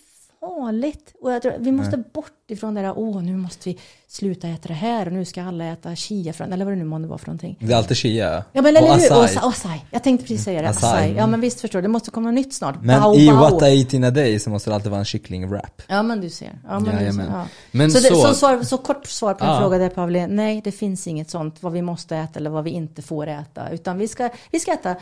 [0.47, 1.15] farligt.
[1.21, 2.07] Och jag tror, vi måste Nej.
[2.13, 3.79] bort ifrån det där, åh nu måste vi
[4.09, 7.09] sluta äta det här och nu ska alla äta chiafrön, eller vad det nu måste
[7.09, 7.59] vara för någonting.
[7.61, 8.45] Det är alltid chia.
[8.53, 9.37] Ja men eller hur, acai.
[9.43, 9.81] acai.
[9.91, 11.15] Jag tänkte precis säga det, acai.
[11.17, 12.83] Ja men visst förstår du, det måste komma något nytt snart.
[12.83, 13.37] Men bao, i bao.
[13.37, 15.83] What I Eat In A Day så måste det alltid vara en kyckling-wrap.
[15.89, 16.59] Ja men du ser.
[16.65, 17.25] Ja, men ja, du ser.
[17.25, 17.47] Ja.
[17.71, 18.15] Men så, så...
[18.15, 19.61] Det, så, svar, så kort svar på en ja.
[19.61, 22.71] fråga där Pavle, nej det finns inget sånt vad vi måste äta eller vad vi
[22.71, 23.71] inte får äta.
[23.71, 24.97] Utan vi ska, vi ska äta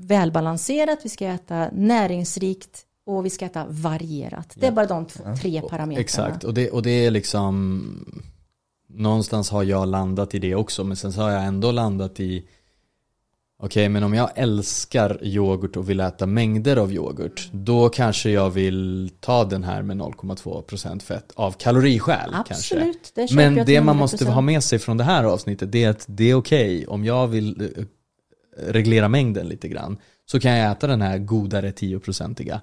[0.00, 4.52] välbalanserat, vi ska äta näringsrikt, och vi ska äta varierat.
[4.54, 6.00] Det är bara de två, tre parametrarna.
[6.00, 8.20] Exakt, och det, och det är liksom
[8.88, 12.48] Någonstans har jag landat i det också men sen så har jag ändå landat i
[13.60, 18.30] Okej okay, men om jag älskar yoghurt och vill äta mängder av yoghurt Då kanske
[18.30, 23.36] jag vill ta den här med 0,2% fett av kaloriskäl Absolut, kanske.
[23.36, 26.04] Det men det man måste ha med sig från det här avsnittet Det är att
[26.08, 26.76] det är okej.
[26.76, 27.84] Okay om jag vill eh,
[28.66, 32.60] reglera mängden lite grann Så kan jag äta den här godare 10-procentiga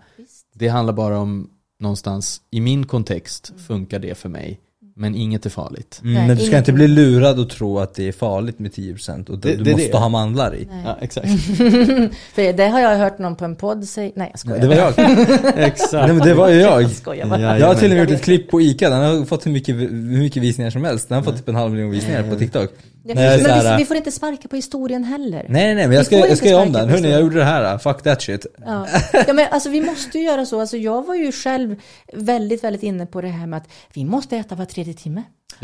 [0.56, 1.49] det handlar bara om
[1.80, 4.60] någonstans, i min kontext funkar det för mig.
[4.97, 5.99] Men inget är farligt.
[6.03, 8.72] Mm, Nej, men du ska inte bli lurad och tro att det är farligt med
[8.72, 9.97] 10% och det, du det måste det.
[9.97, 10.68] ha mandlar i.
[10.72, 10.82] Nej.
[10.86, 11.28] Ja, exakt.
[12.34, 14.12] för det har jag hört någon på en podd säga.
[14.16, 14.60] Nej jag skojar.
[14.60, 14.93] Det var jag.
[15.56, 15.91] exakt.
[15.93, 16.84] Nej men det var ju jag.
[16.84, 19.26] Jag, skojar Ja, jag har till och med gjort ett klipp på ICA, den har
[19.26, 21.10] fått hur mycket, hur mycket visningar som helst.
[21.10, 22.70] Den har fått typ en halv miljon visningar på TikTok.
[23.08, 25.45] Ja, men vi, vi, får inte sparka på historien heller.
[25.49, 26.89] Nej nej men jag ska, jag ska göra om den.
[26.89, 28.45] Hörni jag gjorde det här, fuck that shit.
[28.66, 28.88] Ja.
[29.28, 30.60] ja men alltså vi måste ju göra så.
[30.60, 31.76] Alltså jag var ju själv
[32.14, 35.24] väldigt väldigt inne på det här med att vi måste äta var tredje timme.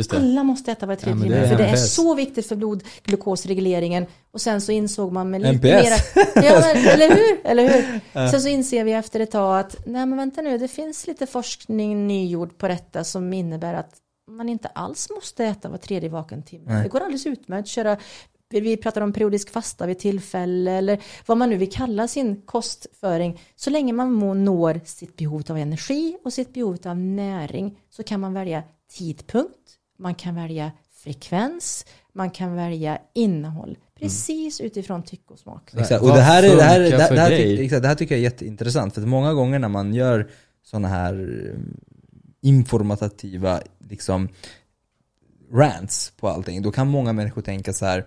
[0.10, 1.48] Alla måste äta var tredje timme.
[1.48, 4.06] För det är så viktigt för blodglukosregleringen.
[4.32, 6.16] Och sen så insåg man med lite NPS.
[6.16, 6.46] mera...
[6.46, 7.40] Ja, men, eller hur?
[7.44, 8.00] Eller hur?
[8.32, 11.26] Sen så inser vi efter ett tag att nej men vänta nu, det finns lite
[11.26, 13.92] forskning nygjord på detta som innebär att
[14.42, 16.66] man inte alls måste äta var tredje vaken timme.
[16.68, 16.84] Nej.
[16.84, 17.98] Det går alldeles utmärkt att köra
[18.50, 23.42] vi pratar om periodisk fasta vid tillfälle eller vad man nu vill kalla sin kostföring.
[23.56, 28.20] Så länge man når sitt behov av energi och sitt behov av näring så kan
[28.20, 28.64] man välja
[28.98, 30.72] tidpunkt, man kan välja
[31.04, 33.78] frekvens, man kan välja innehåll.
[34.00, 34.68] Precis mm.
[34.68, 35.74] utifrån tycke och smak.
[35.74, 38.16] Exakt, och det här, är, det, här, det, här, det, här, exakt, det här tycker
[38.16, 38.94] jag är jätteintressant.
[38.94, 40.30] För att många gånger när man gör
[40.64, 41.78] sådana här mm,
[42.42, 43.62] informativa
[43.92, 44.30] liksom,
[45.54, 48.06] rants på allting, då kan många människor tänka så här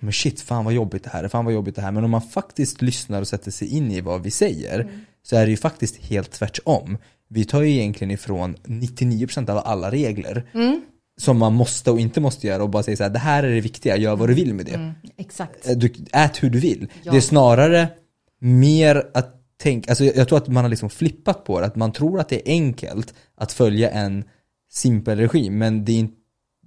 [0.00, 2.10] men shit, fan vad jobbigt det här är, fan vad jobbigt det här Men om
[2.10, 5.00] man faktiskt lyssnar och sätter sig in i vad vi säger mm.
[5.22, 9.90] Så är det ju faktiskt helt tvärtom Vi tar ju egentligen ifrån 99% av alla
[9.90, 10.80] regler mm.
[11.16, 13.54] Som man måste och inte måste göra och bara säger så här, det här är
[13.54, 14.92] det viktiga, gör vad du vill med det mm.
[15.16, 17.12] Exakt du, Ät hur du vill ja.
[17.12, 17.88] Det är snarare
[18.40, 21.92] mer att tänka, alltså jag tror att man har liksom flippat på det, att man
[21.92, 24.24] tror att det är enkelt att följa en
[24.74, 26.08] simpel regim men det är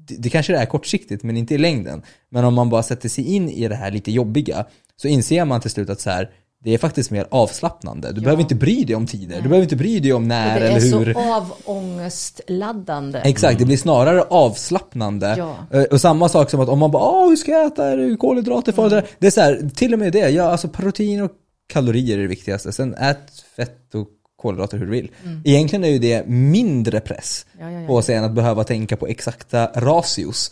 [0.10, 2.02] det kanske det är kortsiktigt men inte i längden.
[2.30, 5.62] Men om man bara sätter sig in i det här lite jobbiga så inser man
[5.62, 6.30] till slut att så här,
[6.64, 8.12] det är faktiskt mer avslappnande.
[8.12, 8.24] Du ja.
[8.24, 9.42] behöver inte bry dig om tider, Nej.
[9.42, 11.06] du behöver inte bry dig om när eller hur.
[11.06, 13.22] Det är så avångestladdande.
[13.24, 15.36] Exakt, det blir snarare avslappnande.
[15.38, 15.56] Ja.
[15.72, 18.88] Eh, och samma sak som att om man bara Åh, hur ska jag äta kolhydrater?
[18.88, 19.04] Mm.
[19.20, 21.32] Det är så här, till och med det, ja alltså protein och
[21.68, 22.72] kalorier är det viktigaste.
[22.72, 24.08] Sen ät fett och
[24.38, 25.12] kolhydrater hur du vill.
[25.24, 25.42] Mm.
[25.46, 27.88] Egentligen är ju det mindre press ja, ja, ja.
[27.88, 30.52] på sig än att behöva tänka på exakta ratios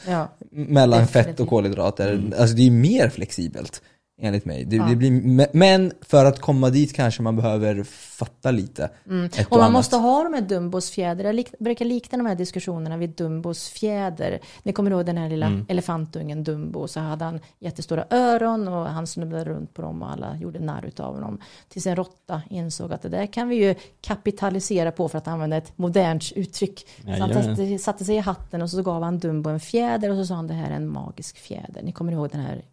[0.51, 1.25] mellan Definitivt.
[1.25, 2.13] fett och kolhydrater.
[2.13, 2.33] Mm.
[2.39, 3.81] Alltså det är ju mer flexibelt.
[4.21, 4.65] Enligt mig.
[4.65, 4.85] Det, ja.
[4.85, 7.83] det, blir, men för att komma dit kanske man behöver
[8.15, 8.89] fatta lite.
[9.09, 9.25] Mm.
[9.25, 9.71] Och, och man annat.
[9.71, 11.23] måste ha de här Dumbos fjäder.
[11.23, 14.39] Jag brukar likna de här diskussionerna vid Dumbos fjäder.
[14.63, 15.65] Ni kommer ihåg den här lilla mm.
[15.69, 16.87] elefantungen Dumbo.
[16.87, 20.91] Så hade han jättestora öron och han snubblade runt på dem och alla gjorde narr
[20.97, 21.41] av honom.
[21.69, 25.57] Tills en råtta insåg att det där kan vi ju kapitalisera på för att använda
[25.57, 26.87] ett modernt uttryck.
[27.05, 27.77] Ja, så han ja.
[27.77, 30.47] satte sig i hatten och så gav han Dumbo en fjäder och så sa han
[30.47, 31.83] det här är en magisk fjäder.
[31.83, 32.65] Ni kommer ihåg den här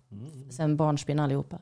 [0.50, 1.58] sen barnsben allihopa.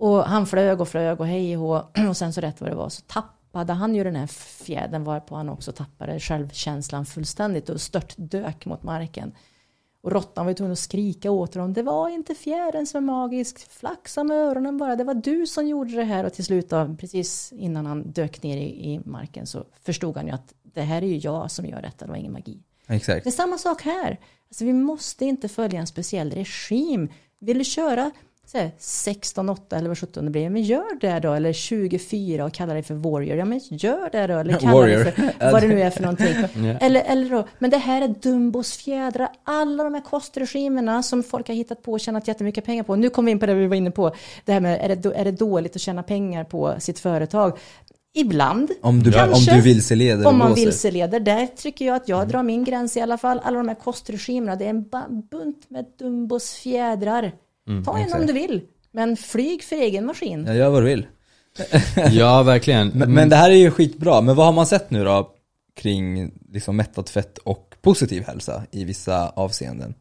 [0.00, 2.88] Och han flög och flög och hej och och sen så rätt vad det var
[2.88, 8.14] så tappade han ju den här fjädern varpå han också tappade självkänslan fullständigt och stört
[8.16, 9.32] dök mot marken.
[10.02, 11.72] Och råttan var ju tvungen att skrika åt honom.
[11.72, 13.70] Det var inte fjädern som är magisk.
[13.70, 14.96] Flaxa med öronen bara.
[14.96, 16.24] Det var du som gjorde det här.
[16.24, 20.26] Och till slut, då, precis innan han dök ner i, i marken så förstod han
[20.26, 22.04] ju att det här är ju jag som gör detta.
[22.04, 22.58] Det var ingen magi.
[22.86, 23.24] Exakt.
[23.24, 24.20] Det är samma sak här.
[24.48, 27.08] Alltså, vi måste inte följa en speciell regim.
[27.40, 28.10] Vill du köra
[28.78, 31.32] 16, 8 eller vad 17 det blir, men gör det då.
[31.32, 33.36] Eller 24 och kalla dig för warrior.
[33.36, 34.38] Ja men gör det då.
[34.38, 35.04] Eller kalla Warrior.
[35.04, 36.26] dig för vad det nu är för någonting.
[36.54, 36.78] Ja.
[36.80, 39.28] Eller, eller då, men det här är Dumbos fjädrar.
[39.44, 42.96] Alla de här kostregimerna som folk har hittat på och tjänat jättemycket pengar på.
[42.96, 44.14] Nu kommer vi in på det vi var inne på.
[44.44, 47.58] Det här med, är det, är det dåligt att tjäna pengar på sitt företag?
[48.14, 48.70] Ibland.
[48.82, 49.54] Om du, om Kanske.
[49.54, 53.18] du vilseleder Om man vilseleder, där tycker jag att jag drar min gräns i alla
[53.18, 53.40] fall.
[53.44, 54.82] Alla de här kostregimerna, det är en
[55.30, 57.32] bunt med Dumbos fjädrar.
[57.84, 58.60] Ta en om du vill,
[58.92, 60.44] men flyg för egen maskin.
[60.46, 61.06] Ja, gör vad du vill.
[62.10, 62.88] Ja, verkligen.
[62.88, 64.20] Men, men det här är ju skitbra.
[64.20, 65.34] Men vad har man sett nu då
[65.76, 69.94] kring liksom mättat fett och positiv hälsa i vissa avseenden?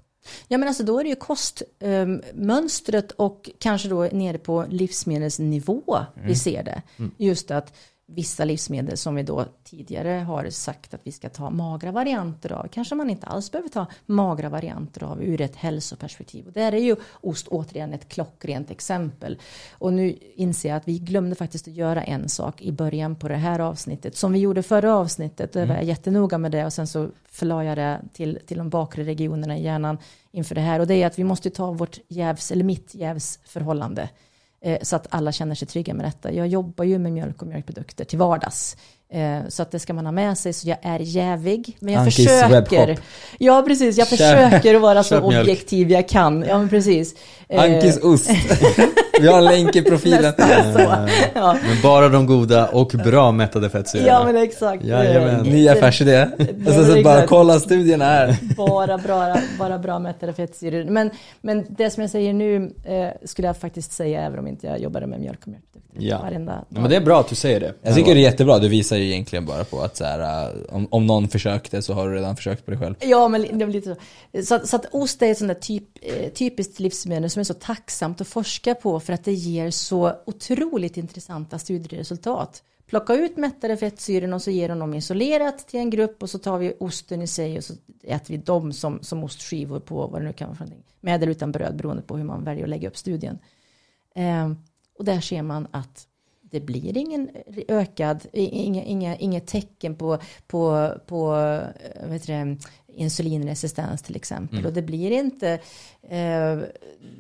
[0.47, 6.35] Ja men alltså då är det ju kostmönstret och kanske då nere på livsmedelsnivå vi
[6.35, 6.81] ser det.
[7.17, 7.73] Just att
[8.13, 12.67] vissa livsmedel som vi då tidigare har sagt att vi ska ta magra varianter av.
[12.67, 16.47] Kanske man inte alls behöver ta magra varianter av ur ett hälsoperspektiv.
[16.47, 19.37] Och där är ju ost återigen ett klockrent exempel.
[19.71, 23.27] Och nu inser jag att vi glömde faktiskt att göra en sak i början på
[23.27, 24.17] det här avsnittet.
[24.17, 25.53] Som vi gjorde förra avsnittet.
[25.53, 28.69] Då var jag jättenoga med det och sen så förlade jag det till, till de
[28.69, 29.97] bakre regionerna i hjärnan
[30.31, 30.79] inför det här.
[30.79, 34.01] Och det är att vi måste ta vårt jävs, eller mitt jävsförhållande.
[34.01, 34.09] Eh,
[34.81, 36.31] så att alla känner sig trygga med detta.
[36.33, 38.77] Jag jobbar ju med mjölk och mjölkprodukter till vardags.
[39.13, 40.53] Eh, så att det ska man ha med sig.
[40.53, 41.77] Så jag är jävig.
[41.79, 42.49] Men jag Ankis försöker.
[42.49, 43.05] webbshop.
[43.37, 43.97] Ja, precis.
[43.97, 46.45] Jag Köp- försöker vara så objektiv jag kan.
[46.47, 47.15] Ja, men precis.
[47.49, 48.29] Eh, Ankis ost.
[49.21, 50.33] Vi har en länk i profilen.
[51.35, 51.57] Ja.
[51.67, 54.07] Men bara de goda och bra mättade fettsyrorna.
[54.07, 54.83] ja, men exakt.
[54.83, 55.35] Jajamän.
[55.35, 56.27] Eh, Ny affärsidé.
[56.67, 58.37] Och så, bara kolla studien här.
[58.57, 60.83] bara bra, bara bra mättade fettsyror.
[60.83, 61.09] Men,
[61.41, 64.79] men det som jag säger nu eh, skulle jag faktiskt säga även om inte jag
[64.79, 65.79] jobbade med mjölk och mjölkprodukter.
[66.01, 66.19] Ja.
[66.21, 66.65] Varenda dag.
[66.69, 67.73] Ja, men det är bra att du säger det.
[67.81, 70.49] Jag tycker det är jättebra, du visar ju egentligen bara på att så här, äh,
[70.69, 72.95] om, om någon försökte så har du redan försökt på dig själv.
[72.99, 74.43] Ja, men det blir lite så.
[74.45, 77.43] Så, att- så att ost är ett sånt där typ, eh, typiskt livsmedel som är
[77.43, 82.63] så tacksamt att forska på för att det ger så otroligt intressanta studieresultat.
[82.85, 86.39] Plocka ut mättade fettsyror och så ger de dem isolerat till en grupp och så
[86.39, 90.21] tar vi osten i sig och så äter vi dem som, som ostskivor på vad
[90.21, 90.93] det nu kan vara för någonting.
[91.01, 93.39] Med eller utan bröd beroende på hur man väljer att lägga upp studien.
[94.15, 94.51] Eh,
[94.97, 96.07] och där ser man att
[96.41, 97.29] det blir ingen
[97.67, 101.35] ökad, inga, inga, inget tecken på, på, på
[101.95, 102.57] eh, vet det,
[102.95, 104.65] insulinresistens till exempel.
[104.65, 105.59] Och det blir inte
[106.09, 106.59] eh,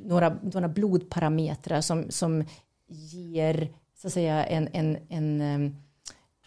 [0.05, 2.45] några, några blodparametrar som, som
[2.87, 3.69] ger
[4.01, 5.71] så att säga en, en, en, eh,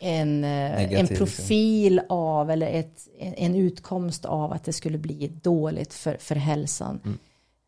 [0.01, 5.95] en, eh, en profil av eller ett, en, utkomst av att det skulle bli dåligt
[5.95, 7.19] för, för hälsan.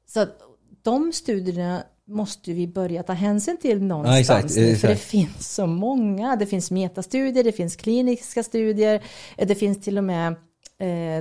[0.06, 0.38] Så att
[0.82, 4.20] de studierna måste vi börja ta hänsyn till någonstans.
[4.20, 5.10] exakt, nu, För det exakt.
[5.10, 6.36] finns så många.
[6.36, 9.02] Det finns metastudier, det finns kliniska studier,
[9.36, 10.38] eh, det finns till och med eh,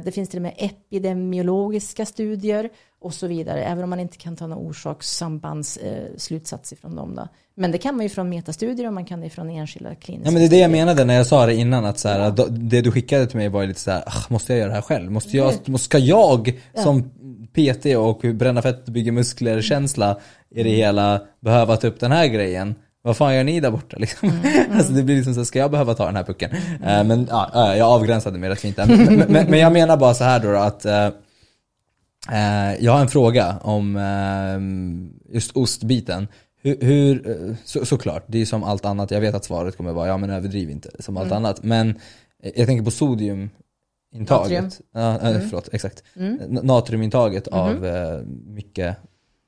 [0.04, 2.70] det finns till och med epidemiologiska studier
[3.02, 3.64] och så vidare.
[3.64, 7.16] Även om man inte kan ta några orsakssambandsslutsatser eh, slutsatser från dem.
[7.16, 7.28] Då.
[7.56, 10.32] Men det kan man ju från metastudier och man kan det från enskilda kliniska Ja
[10.32, 12.48] men det är det jag menade när jag sa det innan att så här, då-
[12.50, 14.82] det du skickade till mig var lite så här, "Ah, måste jag göra det här
[14.82, 15.12] själv?
[15.12, 16.54] Måste jag, måste- ska jag
[16.84, 17.04] som
[17.54, 20.20] PT och bränna fett, bygga muskler, känsla
[20.56, 22.76] i det hela behöva ta upp den här grejen?
[23.06, 24.32] Vad fan gör ni där borta liksom?
[24.72, 26.52] alltså det blir liksom så ska jag behöva ta den här pucken?
[26.84, 28.86] Eh, men ja, ja, jag avgränsade mig rätt fint där.
[28.86, 31.10] Men, men, men jag menar bara så här då, då att eh,
[32.32, 36.28] Eh, jag har en fråga om eh, just ostbiten.
[36.62, 39.12] Hur, hur eh, så, såklart, det är som allt annat.
[39.12, 41.64] Jag vet att svaret kommer vara ja men överdriv inte som allt annat.
[41.64, 41.90] Men
[42.44, 43.50] eh, jag tänker på sodiumintaget.
[44.30, 44.70] Natrium.
[44.94, 46.04] Ja, eh, förlåt, exakt.
[46.16, 48.98] N- Natriumintaget av eh, mycket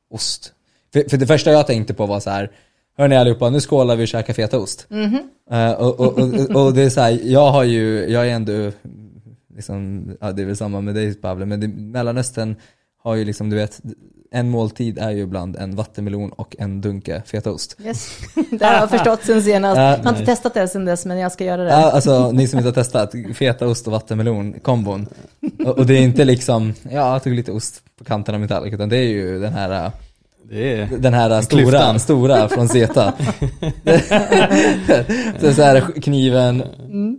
[0.10, 0.54] ost.
[0.94, 2.52] För, för det första jag tänkte på var så här
[2.98, 4.88] Hörni allihopa, nu skålar vi och käkar fetaost.
[5.52, 8.72] Eh, och, och, och, och det är så här, jag har ju, jag är ändå
[9.56, 12.56] liksom, ja det är väl samma med dig Pavle, men det, Mellanöstern
[13.04, 13.82] har ju liksom, du vet,
[14.32, 17.78] en måltid är ju ibland en vattenmelon och en dunke fetaost.
[17.86, 18.18] Yes.
[18.52, 19.78] Det har jag förstått sen senast.
[19.78, 21.76] Ja, Jag har inte testat det sen dess men jag ska göra det.
[21.76, 25.08] Alltså ni som inte har testat, fetaost och vattenmelon kombon.
[25.60, 28.50] Och, och det är inte liksom, ja jag tog lite ost på kanten av min
[28.50, 29.92] tallrik, utan det är ju den här.
[31.00, 32.00] Den här stora, Klyftan.
[32.00, 33.14] stora från Zeta.
[35.40, 36.62] så, så här kniven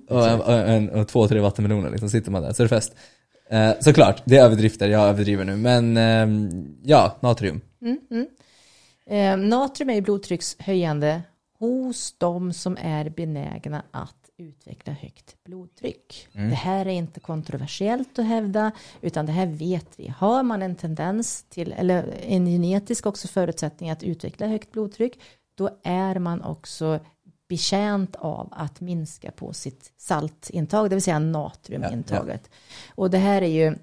[0.09, 2.69] och, en, och, en, och två, tre vattenmeloner liksom, sitter man där, så är det
[2.69, 2.95] fest.
[3.51, 6.51] Eh, såklart, det är överdrifter, jag överdriver nu, men ehm,
[6.83, 7.61] ja, natrium.
[7.83, 8.27] Mm, mm.
[9.11, 11.23] Eh, natrium är blodtryckshöjande
[11.59, 16.29] hos de som är benägna att utveckla högt blodtryck.
[16.33, 16.51] Mm.
[16.51, 20.09] Det här är inte kontroversiellt att hävda, utan det här vet vi.
[20.09, 25.21] Har man en tendens till, eller en genetisk också förutsättning att utveckla högt blodtryck,
[25.55, 27.01] då är man också
[27.49, 32.43] betjänt av att minska på sitt saltintag, det vill säga natriumintaget.
[32.45, 32.57] Ja,
[32.87, 32.93] ja.
[32.95, 33.77] Och det här är ju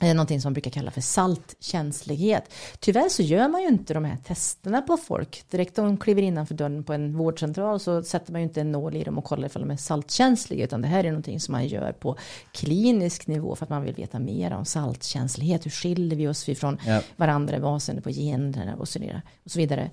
[0.00, 2.52] någonting som man brukar kalla för saltkänslighet.
[2.80, 5.44] Tyvärr så gör man ju inte de här testerna på folk.
[5.50, 8.72] Direkt om de kliver innanför dörren på en vårdcentral så sätter man ju inte en
[8.72, 10.64] nål i dem och kollar ifall de är saltkänsliga.
[10.64, 12.16] Utan det här är någonting som man gör på
[12.52, 15.66] klinisk nivå för att man vill veta mer om saltkänslighet.
[15.66, 17.02] Hur skiljer vi oss ifrån ja.
[17.16, 19.22] varandra med avseende på generna och så vidare.
[19.44, 19.90] Och så vidare.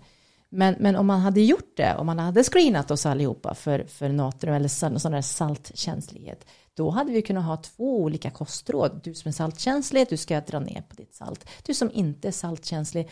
[0.56, 4.10] Men, men om man hade gjort det, om man hade screenat oss allihopa för, för
[4.10, 9.02] natrium eller sån, sån där saltkänslighet, då hade vi kunnat ha två olika kostråd.
[9.04, 11.50] Du som är saltkänslig, du ska dra ner på ditt salt.
[11.64, 13.10] Du som inte är saltkänslig,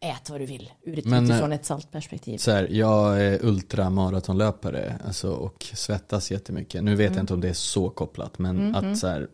[0.00, 0.72] ät vad du vill
[1.04, 2.38] Men, utifrån ett saltperspektiv.
[2.38, 6.84] Så här, jag är ultramaratonlöpare alltså, och svettas jättemycket.
[6.84, 7.16] Nu vet mm.
[7.16, 8.96] jag inte om det är så kopplat, men mm, att mm.
[8.96, 9.28] så här,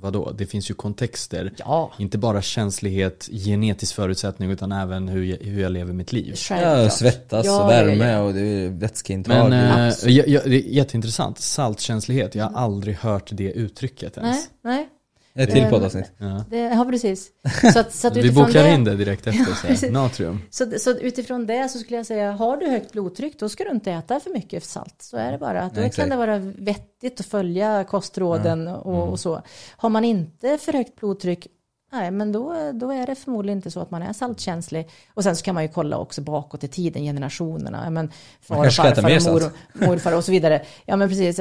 [0.00, 1.52] vadå, det finns ju kontexter.
[1.56, 1.92] Ja.
[1.98, 6.34] Inte bara känslighet, genetisk förutsättning utan även hur jag, hur jag lever mitt liv.
[6.50, 8.20] Ja, svettas ja, och värme ja, ja.
[8.20, 9.50] och det är vätskeintag.
[9.50, 14.48] Men äh, ja, ja, det är jätteintressant, saltkänslighet, jag har aldrig hört det uttrycket ens.
[14.62, 14.88] Nej, nej.
[15.34, 16.12] Ett till poddavsnitt.
[16.18, 16.44] Ja.
[16.50, 17.30] ja, precis.
[17.72, 20.42] Så att, så att Vi bokar det, in det direkt efter, så natrium.
[20.50, 23.70] Så, så utifrån det så skulle jag säga, har du högt blodtryck då ska du
[23.70, 24.94] inte äta för mycket salt.
[24.98, 25.70] Så är det bara.
[25.74, 28.76] Då Nej, kan det vara vettigt att följa kostråden ja.
[28.76, 29.08] och, mm.
[29.08, 29.42] och, så.
[29.76, 31.46] Har man inte för högt blodtryck,
[31.92, 34.88] Nej, men då, då är det förmodligen inte så att man är saltkänslig.
[35.14, 37.90] Och sen så kan man ju kolla också bakåt i tiden, generationerna.
[37.90, 39.52] Men far och farfar och mor,
[39.86, 40.62] morfar och så vidare.
[40.84, 41.40] Ja, men precis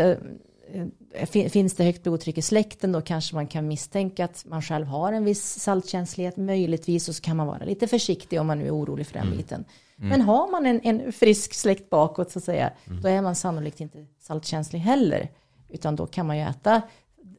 [1.26, 5.14] finns det högt blodtryck i släkten då kanske man kan misstänka att man själv har
[5.14, 8.76] en viss saltkänslighet möjligtvis och så kan man vara lite försiktig om man nu är
[8.76, 9.38] orolig för den mm.
[9.38, 9.66] biten.
[9.98, 10.10] Mm.
[10.10, 13.02] Men har man en, en, frisk släkt bakåt så att säga, mm.
[13.02, 15.30] då är man sannolikt inte saltkänslig heller.
[15.70, 16.82] Utan då kan man ju äta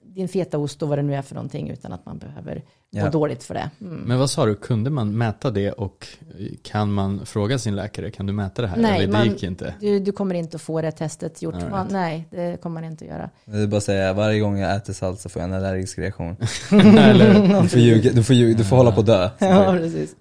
[0.03, 3.05] din fetaost och vad det nu är för någonting utan att man behöver ja.
[3.05, 3.71] må dåligt för det.
[3.81, 3.97] Mm.
[3.97, 6.07] Men vad sa du, kunde man mäta det och
[6.63, 8.77] kan man fråga sin läkare, kan du mäta det här?
[8.77, 9.75] Nej, Eller det gick inte?
[9.81, 11.55] Du, du, kommer inte att få det testet gjort.
[11.55, 11.71] Right.
[11.71, 13.31] Man, nej, det kommer man inte att göra.
[13.45, 15.99] Det är bara att säga, varje gång jag äter salt så får jag en allergisk
[15.99, 16.37] reaktion.
[16.71, 19.31] Eller, du, får ljuga, du, får ljuga, du får hålla på att dö.
[19.39, 20.17] Ja, precis.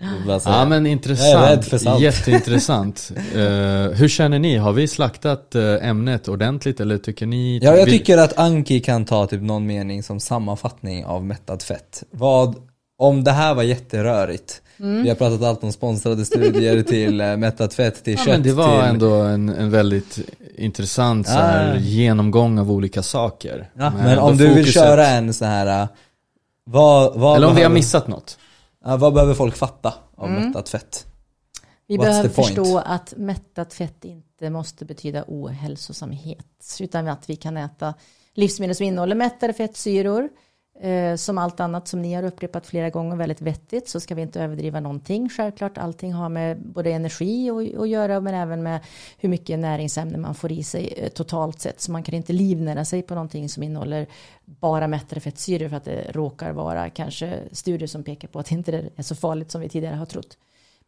[0.46, 2.02] Ja, men intressant.
[2.02, 3.12] Jätteintressant.
[3.36, 3.42] uh,
[3.94, 4.58] hur känner ni?
[4.58, 7.60] Har vi slaktat uh, ämnet ordentligt eller tycker ni?
[7.64, 12.04] Ja, jag tycker att Anki kan ta typ någon mening som sammanfattning av mättad fett.
[12.12, 12.59] Vad
[13.00, 15.04] om det här var jätterörigt, mm.
[15.04, 18.44] vi har pratat allt om sponsrade studier till äh, mättat fett, till ja, kött, men
[18.44, 18.90] det var till...
[18.90, 20.20] ändå en, en väldigt
[20.56, 21.80] intressant så här, ja.
[21.80, 23.70] genomgång av olika saker.
[23.74, 25.88] Ja, men, men om du vill köra en så här, äh,
[26.64, 28.38] vad, vad Eller om behöver, vi har missat något.
[28.86, 30.44] Ja, vad behöver folk fatta av mm.
[30.44, 31.06] mättat fett?
[31.88, 37.58] Vi What's behöver förstå att mättat fett inte måste betyda ohälsosamhet, utan att vi kan
[37.58, 37.94] äta
[38.34, 40.30] livsmedel som innehåller mättade fettsyror,
[40.82, 44.22] Eh, som allt annat som ni har upprepat flera gånger väldigt vettigt så ska vi
[44.22, 45.30] inte överdriva någonting.
[45.30, 47.50] Självklart allting har med både energi
[47.80, 48.80] att göra men även med
[49.18, 51.82] hur mycket näringsämnen man får i sig eh, totalt sett.
[51.82, 54.08] Så man kan inte livnära sig på någonting som innehåller
[54.46, 58.56] bara mättade fettsyror för att det råkar vara kanske studier som pekar på att det
[58.56, 60.38] inte är så farligt som vi tidigare har trott.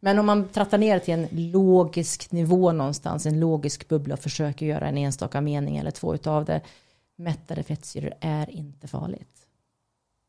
[0.00, 4.66] Men om man trattar ner till en logisk nivå någonstans, en logisk bubbla och försöker
[4.66, 6.60] göra en enstaka mening eller två utav det.
[7.16, 9.41] Mättade fettsyror är inte farligt.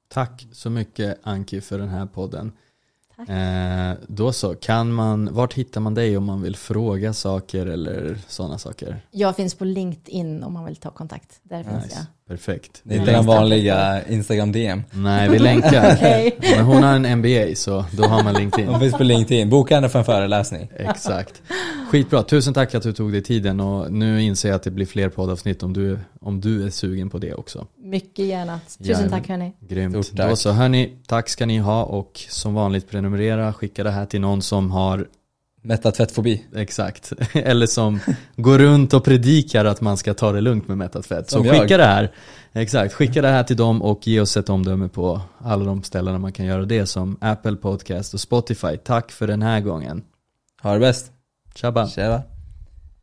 [0.07, 2.51] Tack så mycket Anki för den här podden.
[3.17, 8.19] Eh, då så, kan man, vart hittar man dig om man vill fråga saker eller
[8.27, 9.05] sådana saker?
[9.11, 11.39] Jag finns på LinkedIn om man vill ta kontakt.
[11.43, 11.69] Där nice.
[11.69, 12.05] finns jag.
[12.27, 12.81] Perfekt.
[12.83, 14.83] Det är inte den vanliga Instagram DM.
[14.91, 15.93] Nej, vi länkar.
[15.93, 16.31] okay.
[16.55, 18.67] Men hon har en MBA så då har man LinkedIn.
[18.67, 19.49] Hon finns på LinkedIn.
[19.49, 20.69] Boka henne för en föreläsning.
[20.75, 21.41] Exakt.
[21.91, 22.23] Skitbra.
[22.23, 25.09] Tusen tack att du tog dig tiden och nu inser jag att det blir fler
[25.09, 27.67] poddavsnitt om du, om du är sugen på det också.
[27.83, 28.59] Mycket gärna.
[28.77, 29.53] Tusen ja, tack hörni.
[29.59, 30.11] Grymt.
[30.11, 34.21] Då så hörni, tack ska ni ha och som vanligt prenumerera, skicka det här till
[34.21, 35.07] någon som har
[35.65, 36.45] Mättad fettfobi.
[36.55, 37.13] Exakt.
[37.33, 37.99] Eller som
[38.35, 41.29] går runt och predikar att man ska ta det lugnt med mättat fett.
[41.29, 41.79] Så skicka jag.
[41.79, 42.11] det här.
[42.53, 46.17] Exakt, skicka det här till dem och ge oss ett omdöme på alla de ställena
[46.17, 48.77] man kan göra det som Apple Podcast och Spotify.
[48.77, 50.03] Tack för den här gången.
[50.61, 51.11] Ha det bäst.
[51.55, 51.87] Tjaba.
[51.87, 52.32] Tjaba.